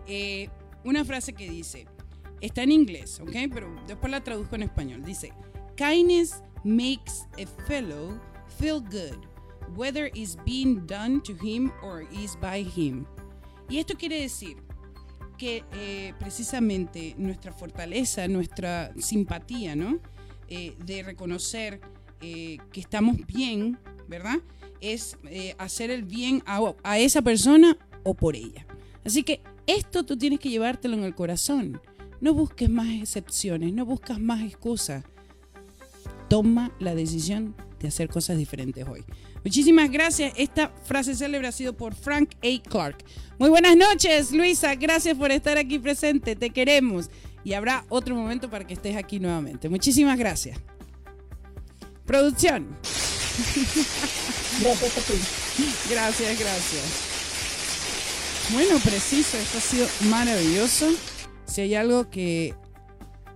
[0.08, 0.50] eh,
[0.84, 1.86] una frase que dice,
[2.42, 3.32] está en inglés, ¿ok?
[3.54, 5.04] Pero después la traduzco en español.
[5.06, 5.32] Dice,
[5.78, 8.20] kindness makes a fellow
[8.58, 9.28] feel good,
[9.78, 13.06] whether it's being done to him or is by him.
[13.70, 14.58] Y esto quiere decir
[15.38, 20.00] que eh, precisamente nuestra fortaleza, nuestra simpatía, ¿no?
[20.48, 21.82] Eh, de reconocer
[22.22, 23.78] eh, que estamos bien,
[24.08, 24.38] ¿verdad?
[24.82, 25.18] Es
[25.58, 28.66] hacer el bien a, a esa persona o por ella.
[29.04, 31.82] Así que esto tú tienes que llevártelo en el corazón.
[32.22, 35.04] No busques más excepciones, no buscas más excusas.
[36.30, 39.04] Toma la decisión de hacer cosas diferentes hoy.
[39.44, 40.34] Muchísimas gracias.
[40.38, 42.70] Esta frase célebre ha sido por Frank A.
[42.70, 43.04] Clark.
[43.38, 44.76] Muy buenas noches, Luisa.
[44.76, 46.36] Gracias por estar aquí presente.
[46.36, 47.10] Te queremos.
[47.44, 49.70] Y habrá otro momento para que estés aquí nuevamente.
[49.70, 50.58] Muchísimas gracias.
[52.06, 52.76] Producción.
[54.62, 55.20] Gracias a ti.
[55.90, 57.16] Gracias, gracias.
[58.52, 60.88] Bueno, preciso, esto ha sido maravilloso.
[61.46, 62.54] Si hay algo que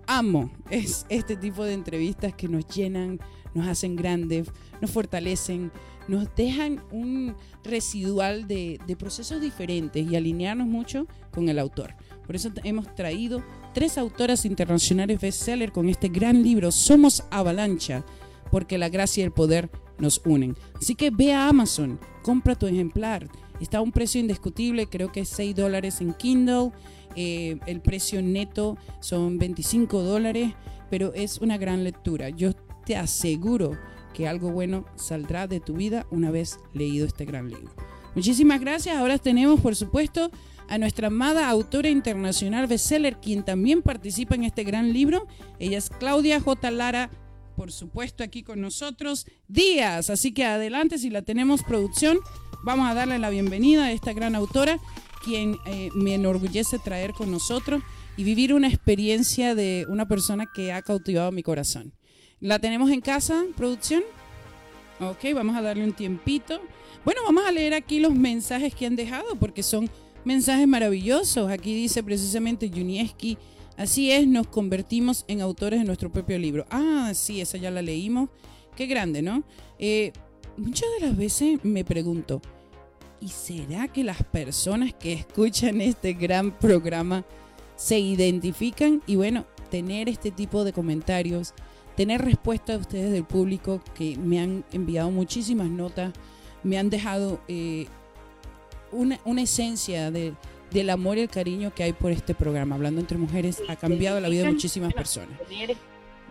[0.06, 3.20] amo, es este tipo de entrevistas que nos llenan,
[3.54, 4.48] nos hacen grandes,
[4.82, 5.72] nos fortalecen,
[6.08, 11.96] nos dejan un residual de, procesos diferentes y alinearnos mucho con el autor.
[12.26, 13.44] Por eso hemos traído
[13.74, 18.04] tres autoras internacionales bestseller con este gran libro, Somos Avalancha,
[18.52, 19.70] porque la gracia y el poder
[20.00, 20.56] nos unen.
[20.76, 23.28] Así que ve a Amazon, compra tu ejemplar.
[23.60, 26.72] Está a un precio indiscutible, creo que es 6 dólares en Kindle.
[27.16, 30.54] Eh, el precio neto son 25 dólares,
[30.90, 32.30] pero es una gran lectura.
[32.30, 32.52] Yo
[32.90, 33.78] te aseguro
[34.16, 37.72] que algo bueno saldrá de tu vida una vez leído este gran libro.
[38.16, 38.98] Muchísimas gracias.
[38.98, 40.32] Ahora tenemos, por supuesto,
[40.68, 45.28] a nuestra amada autora internacional bestseller, quien también participa en este gran libro.
[45.60, 46.72] Ella es Claudia J.
[46.72, 47.12] Lara,
[47.56, 49.28] por supuesto, aquí con nosotros.
[49.48, 52.18] Díaz, así que adelante, si la tenemos producción,
[52.64, 54.80] vamos a darle la bienvenida a esta gran autora,
[55.24, 57.84] quien eh, me enorgullece traer con nosotros
[58.18, 61.94] y vivir una experiencia de una persona que ha cautivado mi corazón.
[62.42, 64.02] ¿La tenemos en casa, producción?
[65.02, 66.62] Ok, vamos a darle un tiempito.
[67.04, 69.90] Bueno, vamos a leer aquí los mensajes que han dejado porque son
[70.24, 71.52] mensajes maravillosos.
[71.52, 73.38] Aquí dice precisamente Junieski,
[73.76, 76.66] así es, nos convertimos en autores de nuestro propio libro.
[76.70, 78.30] Ah, sí, esa ya la leímos.
[78.74, 79.44] Qué grande, ¿no?
[79.78, 80.14] Eh,
[80.56, 82.42] muchas de las veces me pregunto,
[83.20, 87.26] ¿y será que las personas que escuchan este gran programa
[87.76, 89.02] se identifican?
[89.08, 91.54] Y bueno, tener este tipo de comentarios
[92.00, 96.14] tener respuesta de ustedes del público que me han enviado muchísimas notas,
[96.64, 97.88] me han dejado eh,
[98.94, 102.76] una, esencia del amor y el cariño que hay por este programa.
[102.76, 105.38] Hablando entre mujeres, ha cambiado la vida de muchísimas personas.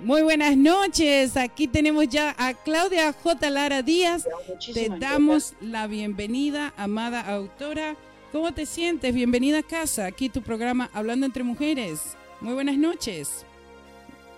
[0.03, 1.37] Muy buenas noches.
[1.37, 3.51] Aquí tenemos ya a Claudia J.
[3.51, 4.27] Lara Díaz.
[4.73, 7.95] Te damos la bienvenida, amada autora.
[8.33, 9.15] ¿Cómo te sientes?
[9.15, 10.07] Bienvenida a casa.
[10.07, 12.17] Aquí tu programa Hablando entre Mujeres.
[12.41, 13.45] Muy buenas noches.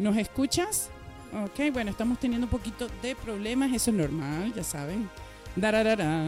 [0.01, 0.91] ¿Nos escuchas?
[1.33, 5.09] Ok, bueno, estamos teniendo un poquito de problemas, eso es normal, ya saben.
[5.55, 6.25] Dararara.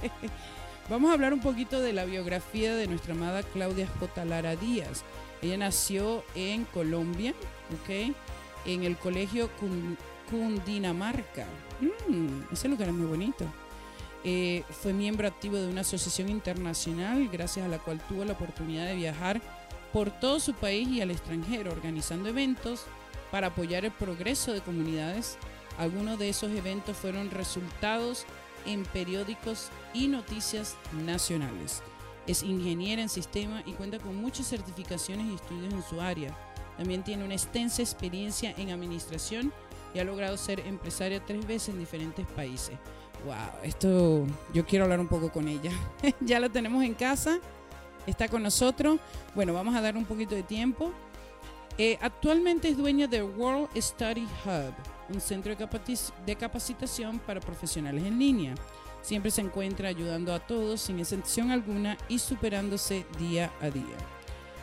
[0.90, 4.24] Vamos a hablar un poquito de la biografía de nuestra amada Claudia J.
[4.26, 5.02] Lara Díaz.
[5.40, 7.32] Ella nació en Colombia,
[7.72, 8.14] ¿ok?
[8.66, 9.48] En el colegio
[10.30, 11.46] Cundinamarca.
[11.80, 13.46] Mm, ese lugar es muy bonito.
[14.24, 18.86] Eh, fue miembro activo de una asociación internacional, gracias a la cual tuvo la oportunidad
[18.86, 19.40] de viajar
[19.90, 22.84] por todo su país y al extranjero, organizando eventos
[23.32, 25.38] para apoyar el progreso de comunidades.
[25.78, 28.26] Algunos de esos eventos fueron resultados
[28.66, 31.82] en periódicos y noticias nacionales.
[32.26, 36.36] Es ingeniera en sistema y cuenta con muchas certificaciones y estudios en su área.
[36.76, 39.52] También tiene una extensa experiencia en administración
[39.94, 42.76] y ha logrado ser empresaria tres veces en diferentes países.
[43.24, 45.72] Wow, esto yo quiero hablar un poco con ella.
[46.20, 47.38] ya la tenemos en casa,
[48.06, 49.00] está con nosotros.
[49.34, 50.92] Bueno, vamos a dar un poquito de tiempo.
[51.78, 54.74] Eh, actualmente es dueña de World Study Hub,
[55.08, 55.54] un centro
[56.26, 58.54] de capacitación para profesionales en línea.
[59.00, 63.96] Siempre se encuentra ayudando a todos sin excepción alguna y superándose día a día.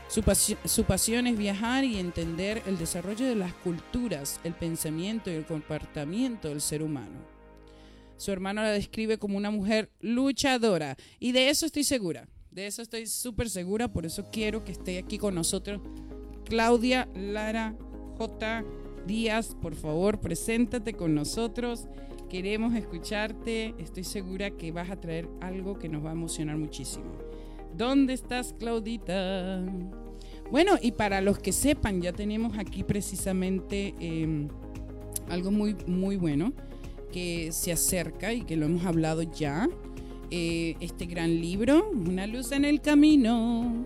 [0.08, 0.24] Su,
[0.66, 5.46] su, pasión es viajar y entender el desarrollo de las culturas, el pensamiento y el
[5.46, 7.20] comportamiento del ser humano.
[8.18, 12.82] Su hermano la describe como una mujer luchadora y de eso estoy segura, de eso
[12.82, 15.80] estoy súper segura, por eso quiero que esté aquí con nosotros
[16.50, 17.76] Claudia Lara
[18.18, 18.66] J.
[19.06, 21.88] Díaz, por favor, preséntate con nosotros.
[22.28, 23.76] Queremos escucharte.
[23.78, 27.06] Estoy segura que vas a traer algo que nos va a emocionar muchísimo.
[27.78, 29.64] ¿Dónde estás, Claudita?
[30.52, 34.48] Bueno, y para los que sepan, ya tenemos aquí precisamente em,
[35.30, 36.54] algo muy, muy bueno
[37.12, 39.70] que se acerca y que lo hemos hablado ya.
[40.32, 43.86] Eh, este gran libro, Una luz en el camino.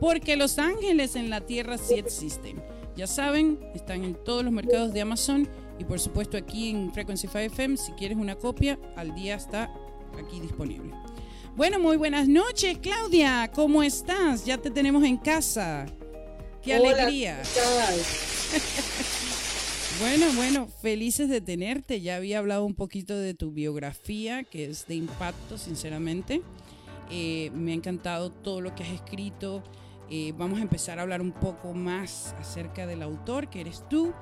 [0.00, 2.62] Porque los ángeles en la tierra sí existen.
[2.96, 7.28] Ya saben, están en todos los mercados de Amazon y por supuesto aquí en Frequency
[7.28, 7.76] 5 FM.
[7.76, 9.72] Si quieres una copia, al día está
[10.18, 10.92] aquí disponible.
[11.56, 13.50] Bueno, muy buenas noches, Claudia.
[13.54, 14.44] ¿Cómo estás?
[14.44, 15.86] Ya te tenemos en casa.
[16.62, 17.42] ¡Qué alegría!
[20.00, 22.00] bueno, bueno, felices de tenerte.
[22.00, 26.42] Ya había hablado un poquito de tu biografía, que es de impacto, sinceramente.
[27.10, 29.62] Eh, me ha encantado todo lo que has escrito.
[30.10, 34.12] Eh, vamos a empezar a hablar un poco más acerca del autor, que eres tú,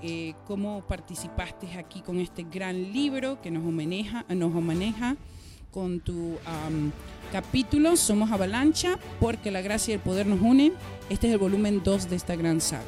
[0.00, 5.16] eh, cómo participaste aquí con este gran libro que nos homenaja, nos maneja
[5.72, 6.36] con tu
[7.32, 10.74] capítulo Somos Avalancha, porque la gracia y el poder nos unen.
[11.08, 12.82] Este es el volumen 2 de esta gran saga.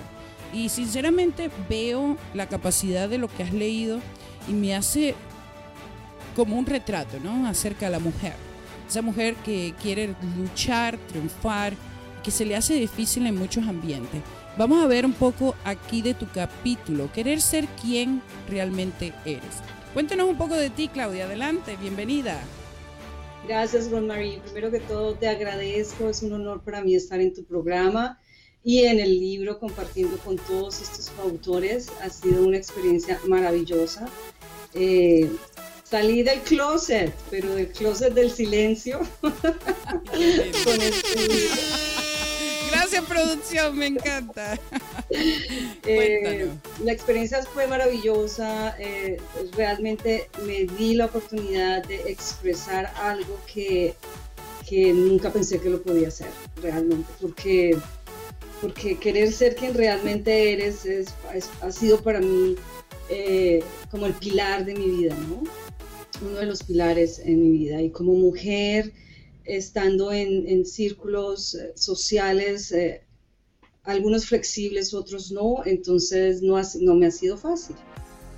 [0.53, 3.99] Y sinceramente veo la capacidad de lo que has leído
[4.49, 5.15] y me hace
[6.37, 7.47] como un retrato, ¿no?
[7.47, 8.35] Acerca de la mujer.
[8.89, 11.75] Esa mujer que quiere luchar, triunfar,
[12.25, 14.23] que se le hace difícil en muchos ambientes.
[14.57, 19.63] Vamos a ver un poco aquí de tu capítulo, querer ser quien realmente eres.
[19.93, 21.27] Cuéntanos un poco de ti, Claudia.
[21.27, 22.41] Adelante, bienvenida.
[23.47, 24.41] Gracias, Marie.
[24.41, 26.09] Primero que todo, te agradezco.
[26.09, 28.19] Es un honor para mí estar en tu programa
[28.65, 31.89] y en el libro compartiendo con todos estos autores.
[32.03, 34.09] Ha sido una experiencia maravillosa.
[34.75, 35.31] Eh,
[35.85, 39.01] salí del closet, pero del closet del silencio.
[39.21, 42.04] con este
[42.71, 44.59] Gracias, producción, me encanta.
[45.87, 46.49] Eh,
[46.83, 48.75] la experiencia fue maravillosa.
[48.79, 49.19] Eh,
[49.57, 53.95] realmente me di la oportunidad de expresar algo que,
[54.69, 56.29] que nunca pensé que lo podía hacer,
[56.61, 57.77] realmente, porque,
[58.61, 61.15] porque querer ser quien realmente eres es,
[61.61, 62.57] ha sido para mí
[63.11, 65.43] eh, como el pilar de mi vida, ¿no?
[66.27, 67.83] Uno de los pilares en mi vida.
[67.83, 68.93] Y como mujer,
[69.45, 73.03] estando en, círculos eh, sociales, eh,
[73.83, 77.77] algunos flexibles, otros no, entonces no, no me ha sido fácil.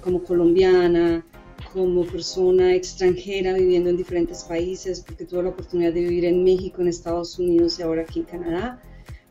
[0.02, 1.24] Como colombiana,
[1.72, 6.82] como persona extranjera viviendo en diferentes países, porque tuve la oportunidad de vivir en México,
[6.82, 8.82] en Estados Unidos y ahora aquí en Canadá.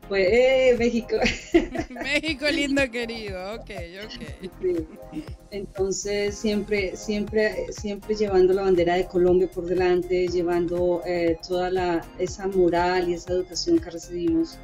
[0.07, 1.15] Pues, eh, México.
[1.89, 3.71] México lindo querido, ok,
[4.05, 5.23] ok.
[5.49, 12.05] Entonces, siempre, siempre, siempre llevando la bandera de Colombia por delante, llevando eh, toda la,
[12.19, 14.59] esa moral y esa educación que recibimos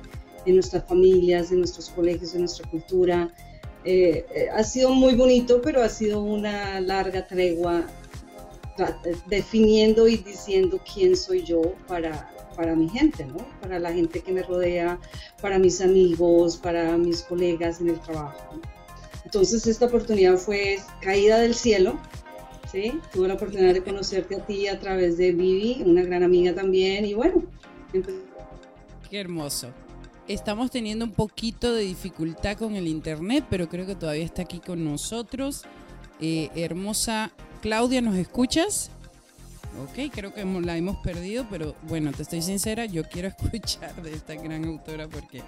[0.45, 3.33] en nuestras familias, en nuestros colegios, en nuestra cultura.
[3.83, 7.87] Eh, eh, ha sido muy bonito, pero ha sido una larga tregua
[9.27, 13.37] definiendo y diciendo quién soy yo para, para mi gente, ¿no?
[13.61, 14.99] Para la gente que me rodea,
[15.41, 18.59] para mis amigos, para mis colegas en el trabajo.
[19.25, 21.99] Entonces esta oportunidad fue caída del cielo,
[22.71, 22.99] ¿sí?
[23.13, 27.05] Tuve la oportunidad de conocerte a ti a través de Vivi, una gran amiga también,
[27.05, 27.43] y bueno.
[29.09, 29.69] Qué hermoso.
[30.27, 34.59] Estamos teniendo un poquito de dificultad con el internet, pero creo que todavía está aquí
[34.59, 35.63] con nosotros.
[36.19, 37.31] Eh, hermosa
[37.61, 38.91] Claudia, ¿nos escuchas?
[39.79, 44.13] Ok, creo que la hemos perdido, pero bueno, te estoy sincera, yo quiero escuchar de
[44.13, 45.41] esta gran autora porque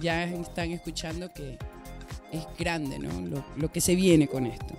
[0.00, 1.58] ya están escuchando que
[2.32, 3.20] es grande, ¿no?
[3.20, 4.74] Lo, lo que se viene con esto.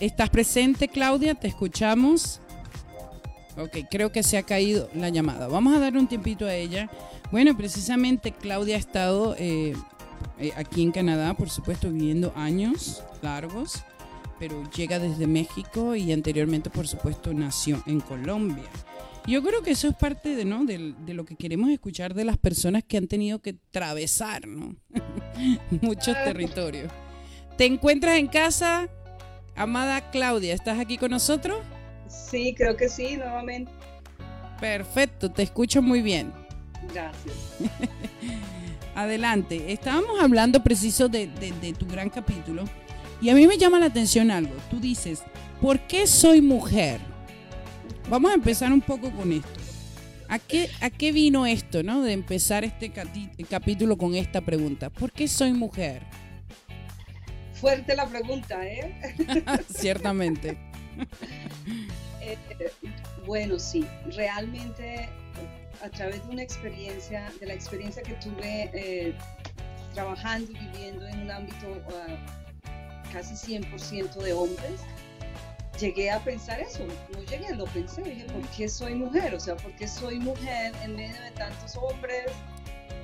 [0.00, 1.34] ¿Estás presente, Claudia?
[1.34, 2.40] ¿Te escuchamos?
[3.56, 5.46] Ok, creo que se ha caído la llamada.
[5.46, 6.90] Vamos a dar un tiempito a ella.
[7.30, 9.74] Bueno, precisamente Claudia ha estado eh,
[10.38, 13.84] eh, aquí en Canadá, por supuesto, viviendo años largos,
[14.38, 18.68] pero llega desde México y anteriormente, por supuesto, nació en Colombia.
[19.26, 20.64] Yo creo que eso es parte de, ¿no?
[20.64, 24.74] de, de lo que queremos escuchar de las personas que han tenido que atravesar ¿no?
[25.80, 26.92] muchos territorios.
[27.56, 28.88] ¿Te encuentras en casa,
[29.54, 30.54] amada Claudia?
[30.54, 31.58] ¿Estás aquí con nosotros?
[32.08, 33.70] Sí, creo que sí, nuevamente.
[34.60, 36.32] Perfecto, te escucho muy bien.
[36.92, 37.34] Gracias.
[38.94, 41.26] Adelante, estábamos hablando preciso de,
[41.78, 42.64] tu gran capítulo
[43.22, 44.52] y a mí me llama la atención algo.
[44.68, 45.22] Tú dices,
[45.60, 47.00] ¿por qué soy mujer?
[48.10, 49.48] Vamos a empezar un poco con esto.
[50.28, 52.02] ¿A qué, ¿A qué vino esto, no?
[52.02, 52.92] De empezar este
[53.48, 54.90] capítulo con esta pregunta.
[54.90, 56.02] ¿Por qué soy mujer?
[57.54, 59.14] Fuerte la pregunta, ¿eh?
[59.74, 60.58] Ciertamente.
[62.24, 62.38] Eh,
[63.26, 65.08] bueno, sí, realmente
[65.82, 69.14] a través de una experiencia, de la experiencia que tuve eh,
[69.92, 72.41] trabajando y viviendo en un ámbito uh,
[73.12, 74.80] casi 100% de hombres,
[75.78, 79.34] llegué a pensar eso, no llegué, lo pensé, dije, ¿por qué soy mujer?
[79.34, 82.26] O sea, ¿por qué soy mujer en medio de tantos hombres?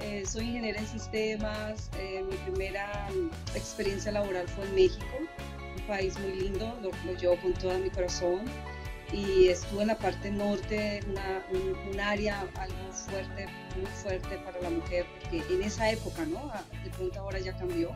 [0.02, 1.90] Eh, soy ingeniera en sistemas,
[2.30, 3.09] mi primera
[3.54, 5.06] experiencia laboral fue en México,
[5.76, 8.44] un país muy lindo, lo, lo llevo con todo mi corazón
[9.12, 11.42] y estuve en la parte norte, una,
[11.90, 13.46] un, área algo fuerte,
[13.76, 16.50] muy fuerte para la mujer, porque en esa época, ¿no?
[16.52, 17.90] Ah, de pronto ahora ya cambió.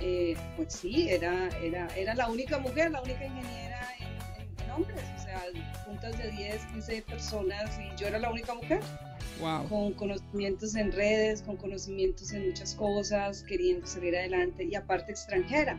[0.00, 5.22] Eh, pues sí, era, era, era la única mujer, la única ingeniera en, hombres, o
[5.22, 5.42] sea,
[5.84, 8.80] juntas de 10, 15 personas y yo era la única mujer.
[9.40, 9.68] Wow.
[9.68, 15.78] Con conocimientos en redes, con conocimientos en muchas cosas, queriendo salir adelante y aparte extranjera.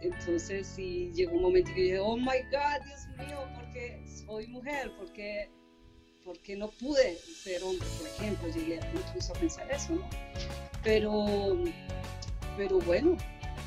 [0.00, 4.92] Entonces sí llegó un momento que dije, oh my God, Dios mío, porque soy mujer,
[4.98, 5.50] porque
[6.24, 10.08] porque no pude ser hombre, por ejemplo, llegué incluso a pensar eso, ¿no?
[10.84, 11.64] Pero,
[12.56, 13.16] pero bueno,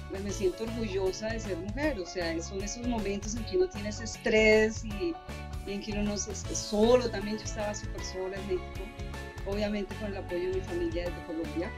[0.09, 3.67] pues me siento orgullosa de ser mujer, o sea, son esos momentos en que uno
[3.67, 5.13] tiene ese estrés y,
[5.67, 8.81] en que uno no se solo, también yo estaba súper sola en México,
[9.47, 11.71] obviamente con el apoyo de mi familia desde Colombia,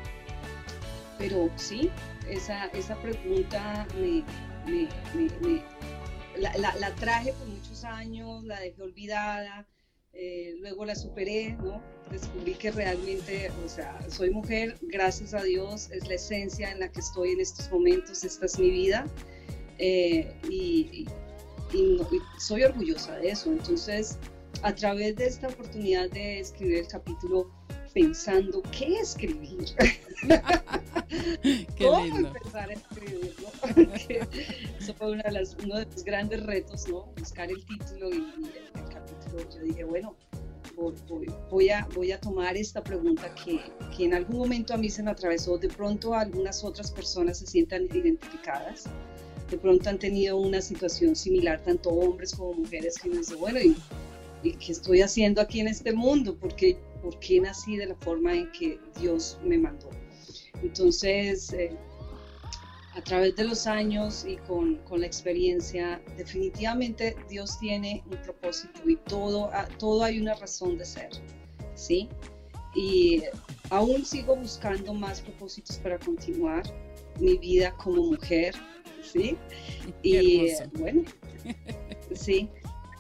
[1.18, 1.90] pero sí,
[2.30, 4.24] esa, esa pregunta me,
[6.38, 9.66] la, traje por muchos años, la dejé olvidada,
[10.20, 11.82] eh, luego la superé, ¿no?
[12.10, 16.92] Descubrí que realmente, o sea, soy mujer, gracias a Dios, es la esencia en la
[16.92, 19.06] que estoy en estos momentos, esta es mi vida
[19.78, 21.06] eh, y,
[22.40, 23.52] soy orgullosa de eso.
[23.52, 24.18] Entonces,
[24.64, 27.52] a través de esta oportunidad de escribir el capítulo,
[27.94, 29.66] pensando qué escribir.
[31.78, 33.50] ¿Cómo empezar a escribirlo?
[34.80, 37.06] Eso fue uno de, los grandes retos, ¿no?
[37.18, 39.17] Buscar el título y, el, capítulo.
[39.32, 40.16] Yo dije, bueno,
[41.50, 43.60] voy, a, voy a tomar esta pregunta que,
[43.96, 45.58] que, en algún momento a mí se me atravesó.
[45.58, 48.86] De pronto algunas otras personas se sientan identificadas.
[49.50, 53.60] De pronto han tenido una situación similar, tanto hombres como mujeres, que me dicen, bueno,
[53.60, 53.76] ¿y,
[54.44, 56.36] ¿y qué estoy haciendo aquí en este mundo?
[56.36, 59.90] Porque por qué nací de la forma en que Dios me mandó.
[60.62, 61.72] Entonces, eh,
[62.98, 68.90] a través de los años y con, con, la experiencia, definitivamente Dios tiene un propósito
[68.90, 71.10] y todo, ah, todo hay una razón de ser,
[71.76, 72.10] ¿sí?
[72.76, 73.22] Y
[73.70, 76.64] aún sigo buscando más propósitos para continuar
[77.20, 78.56] mi vida como mujer,
[79.04, 79.38] ¿sí?
[80.02, 81.04] y bueno,
[82.16, 82.50] sí,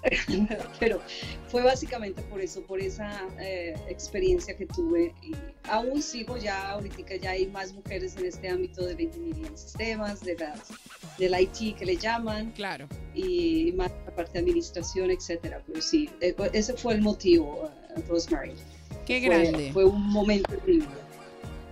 [0.79, 1.01] pero
[1.47, 5.13] fue básicamente por eso, por esa eh, experiencia que tuve.
[5.21, 5.31] Y
[5.69, 10.21] aún sigo ya, ahorita ya hay más mujeres en este ámbito de ingeniería en sistemas,
[10.21, 10.59] de las,
[11.17, 12.51] del IT que le llaman.
[12.51, 12.87] Claro.
[13.13, 15.61] Y más la parte de administración, etcétera.
[15.65, 18.53] Pero sí, eh, ese fue el motivo, uh, Rosemary.
[19.05, 19.71] Qué grande.
[19.73, 20.87] Fue un momento increíble.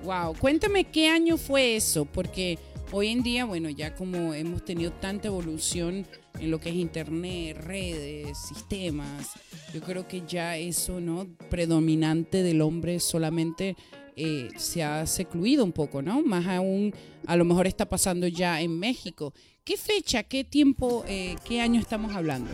[0.04, 2.60] Wow, cuéntame qué año fue eso, porque
[2.98, 6.08] hoy en día, bueno, ya como hemos tenido tanta evolución
[6.40, 9.32] en lo que es internet, redes, sistemas.
[9.74, 11.28] Yo creo que ya eso, ¿no?
[11.50, 13.76] Predominante del hombre solamente
[14.16, 16.22] eh, se ha secluido un poco, ¿no?
[16.22, 16.94] Más aún,
[17.28, 19.34] a lo mejor está pasando ya en México.
[19.66, 22.50] ¿Qué fecha, qué tiempo, eh, qué año estamos hablando?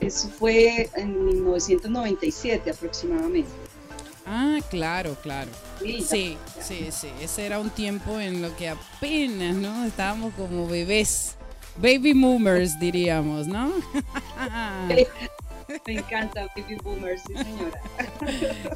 [0.00, 3.48] Eso fue en 1997 aproximadamente.
[4.26, 5.50] Ah, claro, claro.
[5.80, 7.10] Sí, sí, sí.
[7.20, 9.84] Ese era un tiempo en lo que apenas, ¿no?
[9.84, 11.36] Estábamos como bebés.
[11.76, 13.72] Baby boomers, diríamos, ¿no?
[15.86, 17.80] Me encanta Baby Boomers, sí señora.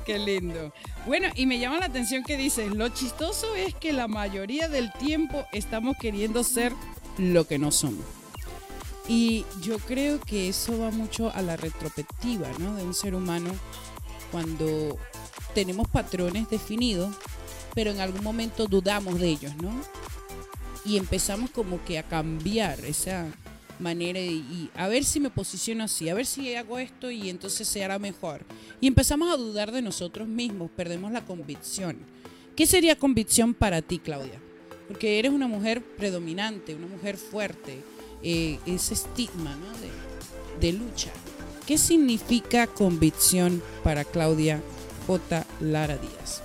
[0.06, 0.72] Qué lindo.
[1.06, 4.92] Bueno, y me llama la atención que dices, lo chistoso es que la mayoría del
[4.94, 6.72] tiempo estamos queriendo ser
[7.18, 8.04] lo que no somos.
[9.06, 12.74] Y yo creo que eso va mucho a la retrospectiva, ¿no?
[12.74, 13.50] De un ser humano
[14.30, 14.98] cuando
[15.58, 17.12] tenemos patrones definidos,
[17.74, 19.72] pero en algún momento dudamos de ellos, ¿no?
[20.84, 23.26] Y empezamos como que a cambiar esa
[23.80, 27.66] manera y a ver si me posiciono así, a ver si hago esto y entonces
[27.66, 28.42] se hará mejor.
[28.80, 31.96] Y empezamos a dudar de nosotros mismos, perdemos la convicción.
[32.54, 34.40] ¿Qué sería convicción para ti, Claudia?
[34.86, 37.82] Porque eres una mujer predominante, una mujer fuerte,
[38.22, 39.72] eh, ese estigma ¿no?
[39.80, 41.10] de, de lucha.
[41.66, 44.62] ¿Qué significa convicción para Claudia
[45.08, 45.46] J.
[45.60, 46.42] Lara Díaz?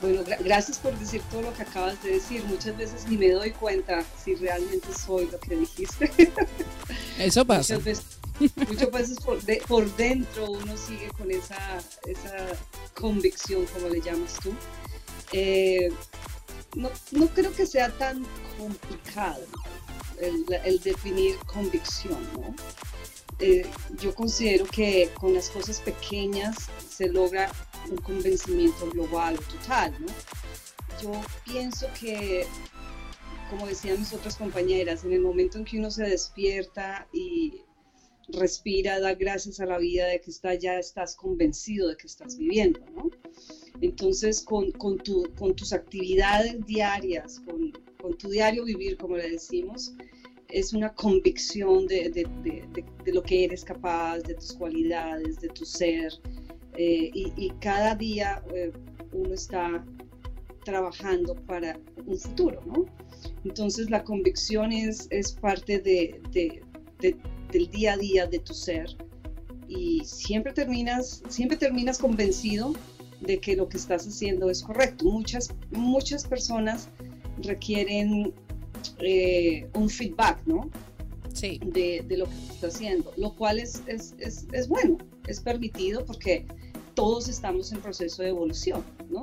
[0.00, 2.44] Bueno, gracias por decir todo lo que acabas de decir.
[2.44, 6.12] Muchas veces ni me doy cuenta si realmente soy lo que dijiste.
[7.18, 7.74] Eso pasa.
[7.74, 8.04] Muchas veces,
[8.68, 9.18] muchas veces
[9.66, 12.46] por, dentro uno sigue con esa, esa
[12.94, 14.52] convicción, como le llamas tú.
[15.32, 15.92] Eh,
[16.76, 18.24] no, no, creo que sea tan
[18.58, 19.42] complicado
[20.20, 22.54] el, definir convicción, ¿no?
[23.44, 23.66] Eh,
[24.00, 26.54] yo considero que con las cosas pequeñas
[26.88, 27.50] se logra
[27.90, 30.06] un convencimiento global o total, ¿no?
[31.02, 31.10] Yo
[31.44, 32.46] pienso que,
[33.50, 37.62] como decían mis otras compañeras, en el momento en que uno se despierta y
[38.28, 42.38] respira, da gracias a la vida de que está, ya estás convencido de que estás
[42.38, 43.10] viviendo, ¿no?
[43.80, 49.28] Entonces, con, con, tu, con tus actividades diarias, con, con, tu diario vivir, como le
[49.30, 49.96] decimos,
[50.52, 55.48] es una convicción de, de, de, de, lo que eres capaz, de tus cualidades, de
[55.48, 56.12] tu ser,
[56.76, 58.72] eh, y, cada día eh,
[59.12, 59.84] uno está
[60.64, 62.86] trabajando para un futuro, ¿no?
[63.44, 66.20] Entonces la convicción es, es parte de,
[67.00, 68.96] del día a día de tu ser
[69.68, 72.74] y siempre terminas, siempre terminas convencido
[73.20, 75.04] de que lo que estás haciendo es correcto.
[75.04, 76.88] Muchas, muchas personas
[77.42, 78.32] requieren
[79.00, 80.70] eh, un feedback, ¿no?
[81.32, 81.58] Sí.
[81.64, 86.04] De, de, lo que estás haciendo, lo cual es, es, es, es bueno, es permitido
[86.04, 86.44] porque
[86.94, 89.22] todos estamos en proceso de evolución, ¿no?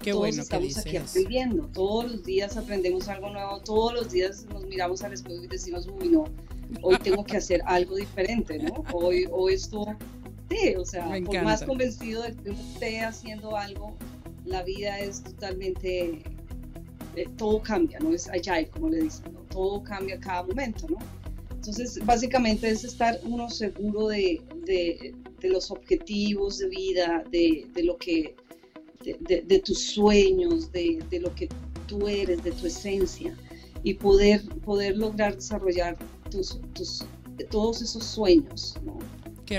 [0.00, 4.12] Qué todos bueno estamos que aquí aprendiendo, todos los días aprendemos algo nuevo, todos los
[4.12, 6.24] días nos miramos al espejo y decimos, uy, no,
[6.82, 8.84] hoy tengo que hacer algo diferente, ¿no?
[8.92, 9.86] Hoy, o esto,
[10.50, 13.96] sí, o sea, por más convencido de que esté haciendo algo,
[14.44, 16.22] la vida es totalmente,
[17.36, 18.12] todo cambia, ¿no?
[18.12, 19.40] Es agile, como le dicen, ¿no?
[19.50, 20.98] Todo cambia a cada momento, ¿no?
[21.50, 27.82] Entonces, básicamente es estar uno seguro de, de, de los objetivos de vida, de, de
[27.82, 28.34] lo que,
[29.04, 31.48] de, tus sueños, de, lo que
[31.86, 33.36] tú eres, de tu esencia,
[33.82, 35.96] y poder, poder lograr desarrollar
[36.30, 37.04] tus, tus,
[37.50, 38.98] todos esos sueños, ¿no?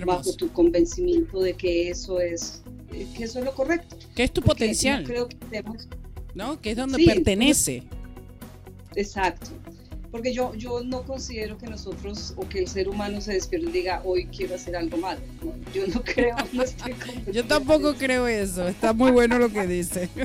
[0.05, 3.97] bajo tu convencimiento de que eso es, que eso es lo correcto.
[4.15, 5.03] Que es tu potencial.
[5.03, 5.63] Creo que
[6.35, 6.61] ¿No?
[6.61, 7.83] Que es donde pertenece.
[8.95, 9.51] Exacto
[10.11, 13.71] porque yo, yo no considero que nosotros o que el ser humano se despierte y
[13.71, 15.21] diga hoy quiero hacer algo malo.
[15.73, 16.95] yo no creo, no estoy
[17.31, 20.09] Yo tampoco creo eso, está muy bueno lo que dice.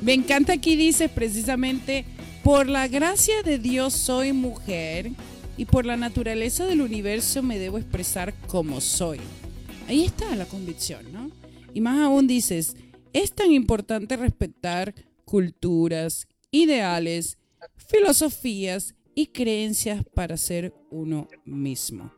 [0.00, 2.04] Me encanta aquí dice precisamente,
[2.42, 5.10] por la gracia de Dios soy mujer
[5.56, 9.18] y por la naturaleza del universo me debo expresar como soy.
[9.88, 11.30] Ahí está la convicción, ¿no?
[11.74, 12.76] Y más aún dices,
[13.16, 14.94] es tan importante respetar
[15.24, 17.38] culturas, ideales,
[17.76, 22.12] filosofías y creencias para ser uno mismo.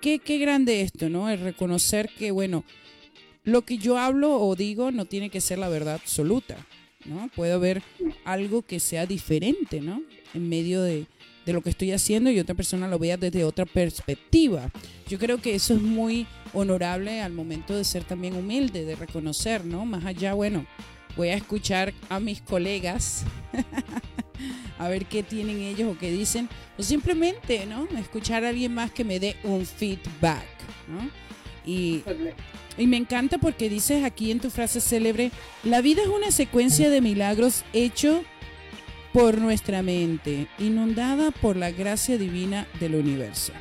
[0.00, 1.28] Qué, qué grande esto, ¿no?
[1.28, 2.62] El reconocer que, bueno,
[3.42, 6.64] lo que yo hablo o digo no tiene que ser la verdad absoluta,
[7.06, 7.28] ¿no?
[7.34, 7.82] Puede haber
[8.24, 10.00] algo que sea diferente, ¿no?
[10.32, 11.06] En medio de,
[11.46, 14.68] de lo que estoy haciendo y otra persona lo vea desde otra perspectiva.
[15.08, 19.64] Yo creo que eso es muy honorable al momento de ser también humilde, de reconocer,
[19.64, 19.86] ¿no?
[19.86, 20.66] Más allá, bueno,
[21.16, 23.22] voy a escuchar a mis colegas
[24.78, 27.86] a ver qué tienen ellos o qué dicen, o simplemente, ¿no?
[27.96, 30.44] Escuchar a alguien más que me dé un feedback,
[30.88, 31.08] ¿no?
[31.64, 32.02] Y,
[32.76, 35.30] y me encanta porque dices aquí en tu frase célebre,
[35.62, 38.24] la vida es una secuencia de milagros hecho
[39.16, 43.54] por nuestra mente, inundada por la gracia divina del universo.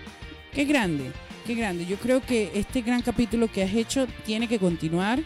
[0.51, 1.13] Qué grande,
[1.47, 1.85] qué grande.
[1.85, 5.23] Yo creo que este gran capítulo que has hecho tiene que continuar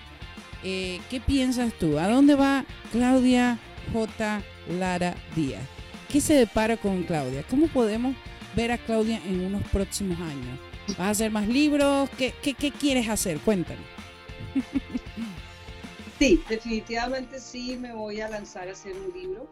[0.64, 1.98] eh, ¿Qué piensas tú?
[1.98, 3.58] ¿A dónde va Claudia
[3.92, 4.44] J.
[4.78, 5.64] Lara Díaz?
[6.12, 7.42] ¿Qué se depara con Claudia?
[7.50, 8.16] ¿Cómo podemos
[8.56, 10.60] ver a Claudia en unos próximos años?
[10.90, 12.08] ¿Vas a hacer más libros?
[12.20, 13.40] ¿Qué, qué, qué quieres hacer?
[13.40, 13.82] Cuéntame.
[16.20, 19.50] Sí, definitivamente sí me voy a lanzar a hacer un libro.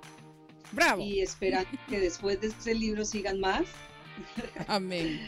[0.72, 1.02] Bravo.
[1.02, 3.64] Y esperando que después de ese libro sigan más.
[4.68, 5.20] Amén.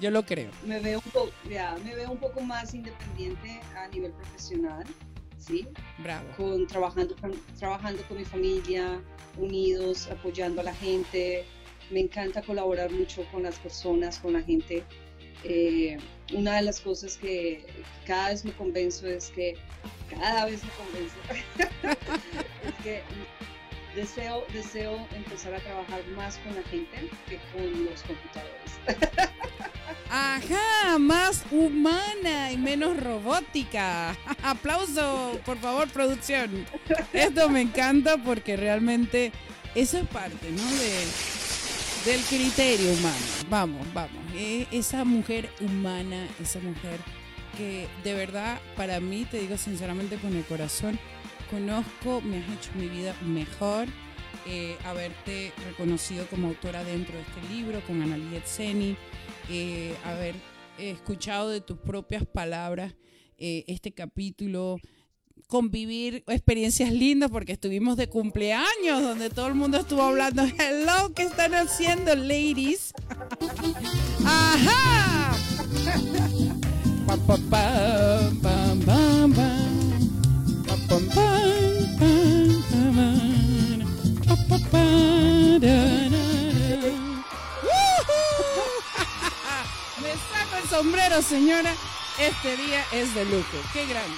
[0.00, 0.50] Yo lo creo.
[0.64, 4.84] Me veo un poco, ya, me veo un poco más independiente a nivel profesional,
[5.38, 5.66] ¿sí?
[5.98, 6.28] Bravo.
[6.36, 7.16] Con, trabajando,
[7.58, 9.00] trabajando con mi familia,
[9.36, 11.44] unidos, apoyando a la gente.
[11.90, 14.84] Me encanta colaborar mucho con las personas, con la gente.
[15.42, 15.98] Eh,
[16.32, 17.64] una de las cosas que
[18.06, 19.56] cada vez me convenzo es que
[20.10, 21.16] cada vez me convenzo
[22.66, 23.02] es que
[23.98, 28.78] deseo, deseo empezar a trabajar más con la gente que con los computadores.
[30.10, 34.16] Ajá, más humana y menos robótica.
[34.42, 36.64] Aplauso, por favor, producción.
[37.12, 39.32] Esto me encanta porque realmente
[39.74, 40.64] esa es parte, ¿no?
[40.64, 43.26] De, del criterio humano.
[43.50, 44.22] Vamos, vamos.
[44.34, 47.00] E, esa mujer humana, esa mujer
[47.56, 50.98] que de verdad para mí, te digo sinceramente con el corazón,
[51.50, 53.86] conozco, me has hecho mi vida mejor.
[54.46, 58.96] Eh, haberte reconocido como autora dentro de este libro con Analia Seni,
[59.50, 60.34] eh, haber
[60.78, 62.94] escuchado de tus propias palabras
[63.36, 64.78] eh, este capítulo,
[65.48, 71.24] convivir experiencias lindas porque estuvimos de cumpleaños donde todo el mundo estuvo hablando, hello, ¿qué
[71.24, 72.92] están haciendo, ladies?
[74.24, 75.36] Ajá.
[80.90, 80.96] Me
[90.14, 91.74] saco el sombrero, señora.
[92.18, 93.58] Este día es de lujo.
[93.74, 94.16] Qué grande.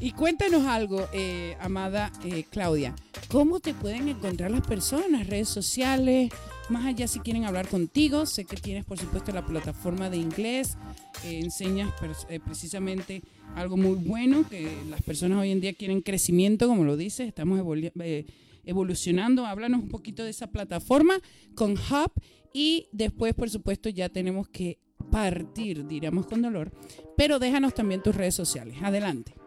[0.00, 2.94] y cuéntanos algo, eh, amada eh, Claudia.
[3.28, 5.26] ¿Cómo te pueden encontrar las personas?
[5.26, 6.30] Redes sociales,
[6.68, 10.76] más allá si quieren hablar contigo, sé que tienes por supuesto la plataforma de inglés,
[11.24, 11.92] eh, enseñas
[12.28, 13.22] eh, precisamente
[13.54, 17.60] algo muy bueno, que las personas hoy en día quieren crecimiento, como lo dices, estamos
[18.00, 18.26] eh,
[18.64, 19.46] evolucionando.
[19.46, 21.14] Háblanos un poquito de esa plataforma
[21.54, 22.12] con Hub
[22.52, 24.78] y después por supuesto ya tenemos que
[25.10, 26.72] partir, diríamos con dolor,
[27.16, 28.76] pero déjanos también tus redes sociales.
[28.82, 29.37] Adelante.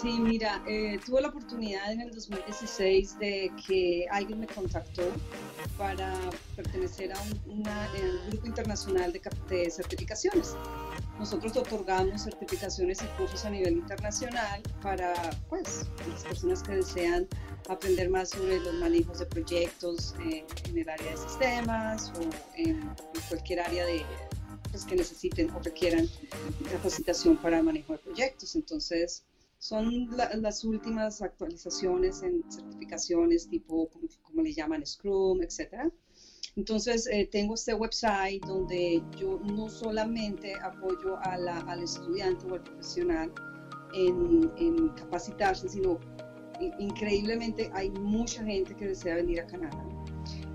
[0.00, 5.02] Sí, mira, eh, tuve la oportunidad en el 2016 de que alguien me contactó
[5.76, 6.14] para
[6.56, 7.62] pertenecer a un
[8.30, 10.56] grupo internacional de, certificaciones.
[11.18, 15.12] Nosotros otorgamos certificaciones y cursos a nivel internacional para
[15.50, 17.28] pues, las personas que desean
[17.68, 22.22] aprender más sobre los manejos de proyectos eh, en el área de sistemas o
[22.56, 22.80] en,
[23.28, 24.02] cualquier área de,
[24.70, 26.08] pues, que necesiten o requieran
[26.72, 28.56] capacitación para manejo de proyectos.
[28.56, 29.24] Entonces,
[29.62, 30.08] son
[30.40, 33.88] las últimas actualizaciones en certificaciones tipo,
[34.24, 35.88] como, le llaman, Scrum, etc.
[36.56, 42.54] Entonces, eh, tengo este website donde yo no solamente apoyo a la, al estudiante o
[42.54, 43.32] al profesional
[43.94, 46.00] en, en capacitarse, sino
[46.80, 49.86] increíblemente hay mucha gente que desea venir a Canadá.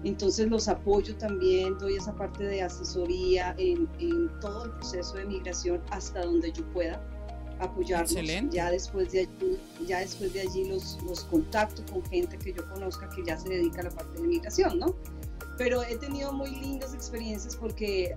[0.04, 5.26] Entonces los apoyo también, doy esa parte de asesoría en, en todo el proceso de
[5.28, 7.02] migración hasta donde yo pueda
[7.60, 8.14] apoyarnos.
[8.52, 12.68] Ya después de allí, ya después de allí los, los contacto con gente que yo
[12.70, 14.96] conozca que ya se dedica a la parte de migración, ¿no?
[15.58, 18.16] Pero he tenido muy lindas experiencias porque,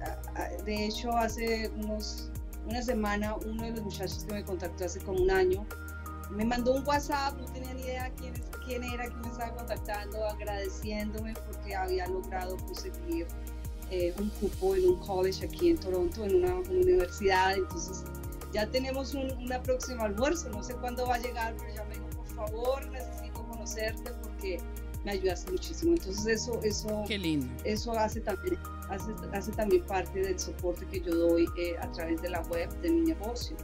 [0.65, 2.31] de hecho, hace unos,
[2.67, 5.67] una semana uno de los muchachos que me contactó hace como un año
[6.31, 8.35] me mandó un WhatsApp, no tenía ni idea quién,
[8.65, 13.27] quién era, quién me estaba contactando, agradeciéndome porque había logrado conseguir
[13.91, 17.57] eh, un cupo en un college aquí en Toronto, en una, una universidad.
[17.57, 18.05] Entonces,
[18.52, 19.31] ya tenemos un,
[19.64, 23.44] próximo almuerzo, no sé cuándo va a llegar, pero ya me dijo, por favor, necesito
[23.44, 24.60] conocerte porque
[25.05, 25.93] me ayudaste muchísimo.
[25.93, 27.05] Entonces eso, eso,
[27.64, 28.59] eso hace también,
[28.89, 32.68] hace, hace también parte del soporte que yo doy eh, a través de la web
[32.81, 33.56] de mi negocio.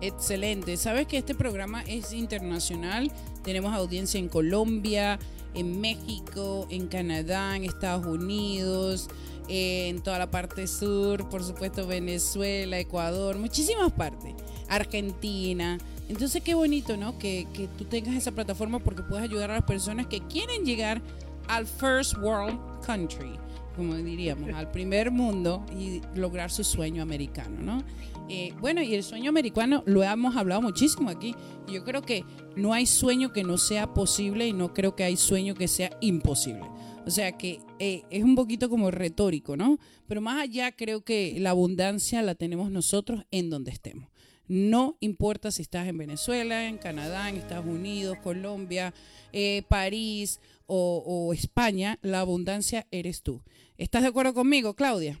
[0.00, 0.76] Excelente.
[0.76, 3.12] Sabes que este programa es internacional.
[3.44, 5.18] Tenemos audiencia en Colombia,
[5.54, 9.08] en México, en Canadá, en Estados Unidos,
[9.48, 14.34] en toda la parte sur, por supuesto Venezuela, Ecuador, muchísimas partes.
[14.68, 15.78] Argentina.
[16.12, 17.18] Entonces qué bonito, ¿no?
[17.18, 21.00] Que, que tú tengas esa plataforma porque puedes ayudar a las personas que quieren llegar
[21.48, 23.32] al First World Country,
[23.74, 27.82] como diríamos, al primer mundo y lograr su sueño americano, ¿no?
[28.28, 31.34] Eh, bueno, y el sueño americano lo hemos hablado muchísimo aquí.
[31.66, 32.26] Yo creo que
[32.56, 35.96] no hay sueño que no sea posible y no creo que hay sueño que sea
[36.02, 36.66] imposible.
[37.06, 39.78] O sea que eh, es un poquito como retórico, ¿no?
[40.06, 44.11] Pero más allá creo que la abundancia la tenemos nosotros en donde estemos.
[44.48, 48.94] No importa si estás en Venezuela, en Canadá, en Estados Unidos, Colombia,
[49.32, 53.42] eh, París o, España, la abundancia eres tú.
[53.76, 55.20] ¿Estás de acuerdo conmigo, Claudia?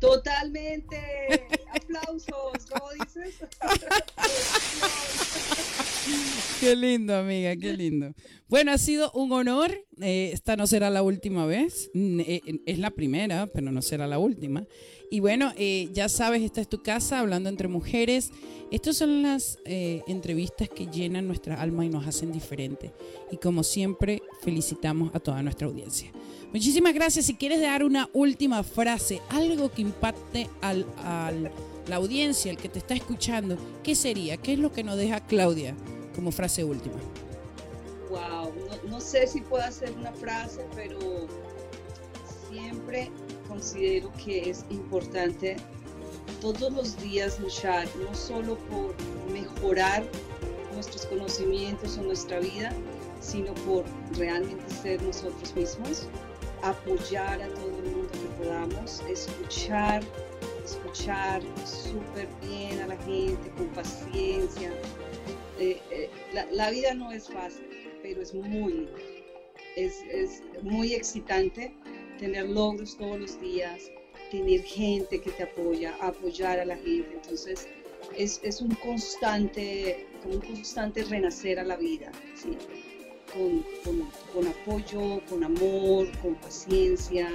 [0.00, 0.96] Totalmente.
[1.74, 3.34] Aplausos, ¿cómo dices?
[6.60, 8.12] qué lindo, amiga, qué lindo.
[8.48, 9.72] Bueno, ha sido un honor.
[10.00, 11.90] Eh, esta no será la última vez.
[11.94, 14.66] Eh, es la primera, pero no será la última.
[15.10, 18.30] Y bueno, eh, ya sabes, esta es tu casa, hablando entre mujeres.
[18.70, 22.92] Estas son las entrevistas que llenan nuestra alma y nos hacen diferente.
[23.30, 26.10] Y como siempre, felicitamos a toda nuestra audiencia.
[26.54, 27.26] Muchísimas gracias.
[27.26, 30.86] Si quieres dar una última frase, algo que impacte al,
[31.88, 34.36] la audiencia, el que te está escuchando, ¿qué sería?
[34.36, 35.74] ¿Qué es lo que nos deja Claudia
[36.14, 36.94] como frase última?
[38.08, 38.52] Wow,
[38.88, 41.26] no, sé si puedo hacer una frase, pero
[42.48, 43.10] siempre
[43.54, 45.56] considero que es importante
[46.40, 48.94] todos los días luchar, no solo por
[49.32, 50.02] mejorar
[50.74, 52.72] nuestros conocimientos o nuestra vida,
[53.20, 53.84] sino por
[54.18, 56.08] realmente ser nosotros mismos
[56.62, 60.02] apoyar a todo el mundo que podamos, escuchar,
[60.64, 64.72] escuchar súper bien a la gente, con paciencia.
[65.60, 67.68] Eh, eh, la, vida no es fácil,
[68.02, 68.88] pero es muy
[69.76, 71.72] Es, es muy excitante
[72.18, 73.90] tener logros todos los días,
[74.30, 77.10] tener gente que te apoya, apoyar a la gente.
[77.14, 77.68] Entonces,
[78.16, 82.10] es, es un constante, como un constante renacer a la vida.
[82.34, 82.56] ¿sí?
[84.32, 87.28] con, apoyo, con amor, con paciencia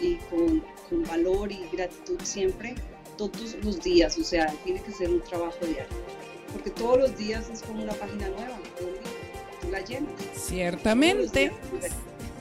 [0.00, 0.62] y con,
[1.06, 2.74] valor y gratitud siempre,
[3.16, 4.18] todos los días.
[4.18, 5.86] O sea, tiene que ser un trabajo diario.
[6.52, 10.12] Porque todos los días es como una página nueva, tú la llenas.
[10.34, 11.52] Ciertamente.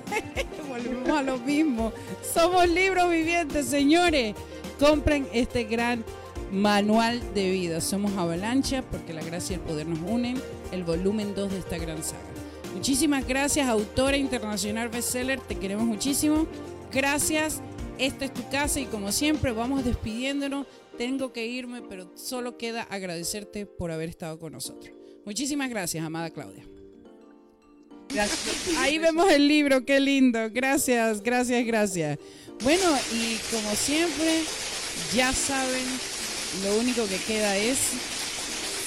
[0.69, 1.91] Volvemos a lo mismo.
[2.34, 4.36] Somos libros vivientes, señores.
[4.80, 6.03] Compren este gran
[6.52, 7.81] manual de vida.
[7.81, 10.41] Somos Avalancha porque la gracia y el poder nos unen.
[10.72, 12.30] El volumen 2 de esta gran saga.
[12.73, 16.48] Muchísimas gracias, autora internacional bestseller, te queremos muchísimo.
[16.91, 17.61] Gracias,
[17.98, 20.68] esta es tu casa y como siempre vamos despidiéndonos.
[20.98, 24.94] Tengo que irme, pero solo queda agradecerte por haber estado con nosotros.
[25.26, 26.78] Muchísimas gracias, amada Claudia.
[28.77, 30.40] Ahí vemos el libro, qué lindo.
[30.52, 32.18] Gracias, gracias, gracias.
[32.64, 32.84] Bueno,
[33.14, 34.41] y como siempre,
[35.15, 35.86] ya saben,
[36.64, 37.77] lo único que queda es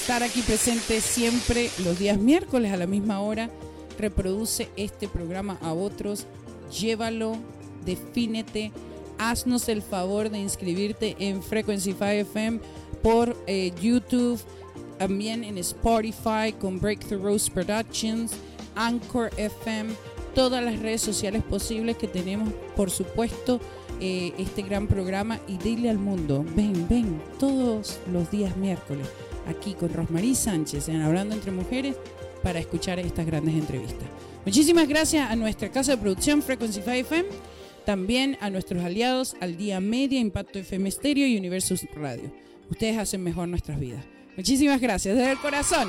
[0.01, 3.51] estar aquí presente siempre los días miércoles a la misma hora.
[3.99, 6.27] Reproduce este programa a otros,
[6.77, 7.36] llévalo,
[7.85, 8.73] defínete,
[9.19, 12.61] haznos el favor de inscribirte en Frequency 5 FM
[13.03, 14.40] por eh, YouTube,
[14.99, 18.32] también en Spotify con Breakthrough Rose Productions,
[18.74, 19.94] Anchor FM,
[20.35, 23.61] todas las redes sociales posibles que tenemos, por supuesto,
[24.01, 29.07] eh, este gran programa y dile al mundo, ven, ven, todos los días miércoles,
[29.47, 31.97] aquí con Rosmarie Sánchez en Hablando entre Mujeres
[32.43, 34.09] para escuchar estas grandes entrevistas.
[34.44, 37.28] Muchísimas gracias a nuestra casa de producción Frequency 5 FM,
[37.86, 42.32] también a nuestros aliados al Día Media, Impacto FM Stereo y Universus Radio.
[42.70, 44.05] Ustedes hacen mejor nuestras vidas.
[44.36, 45.89] Muchísimas gracias desde el corazón.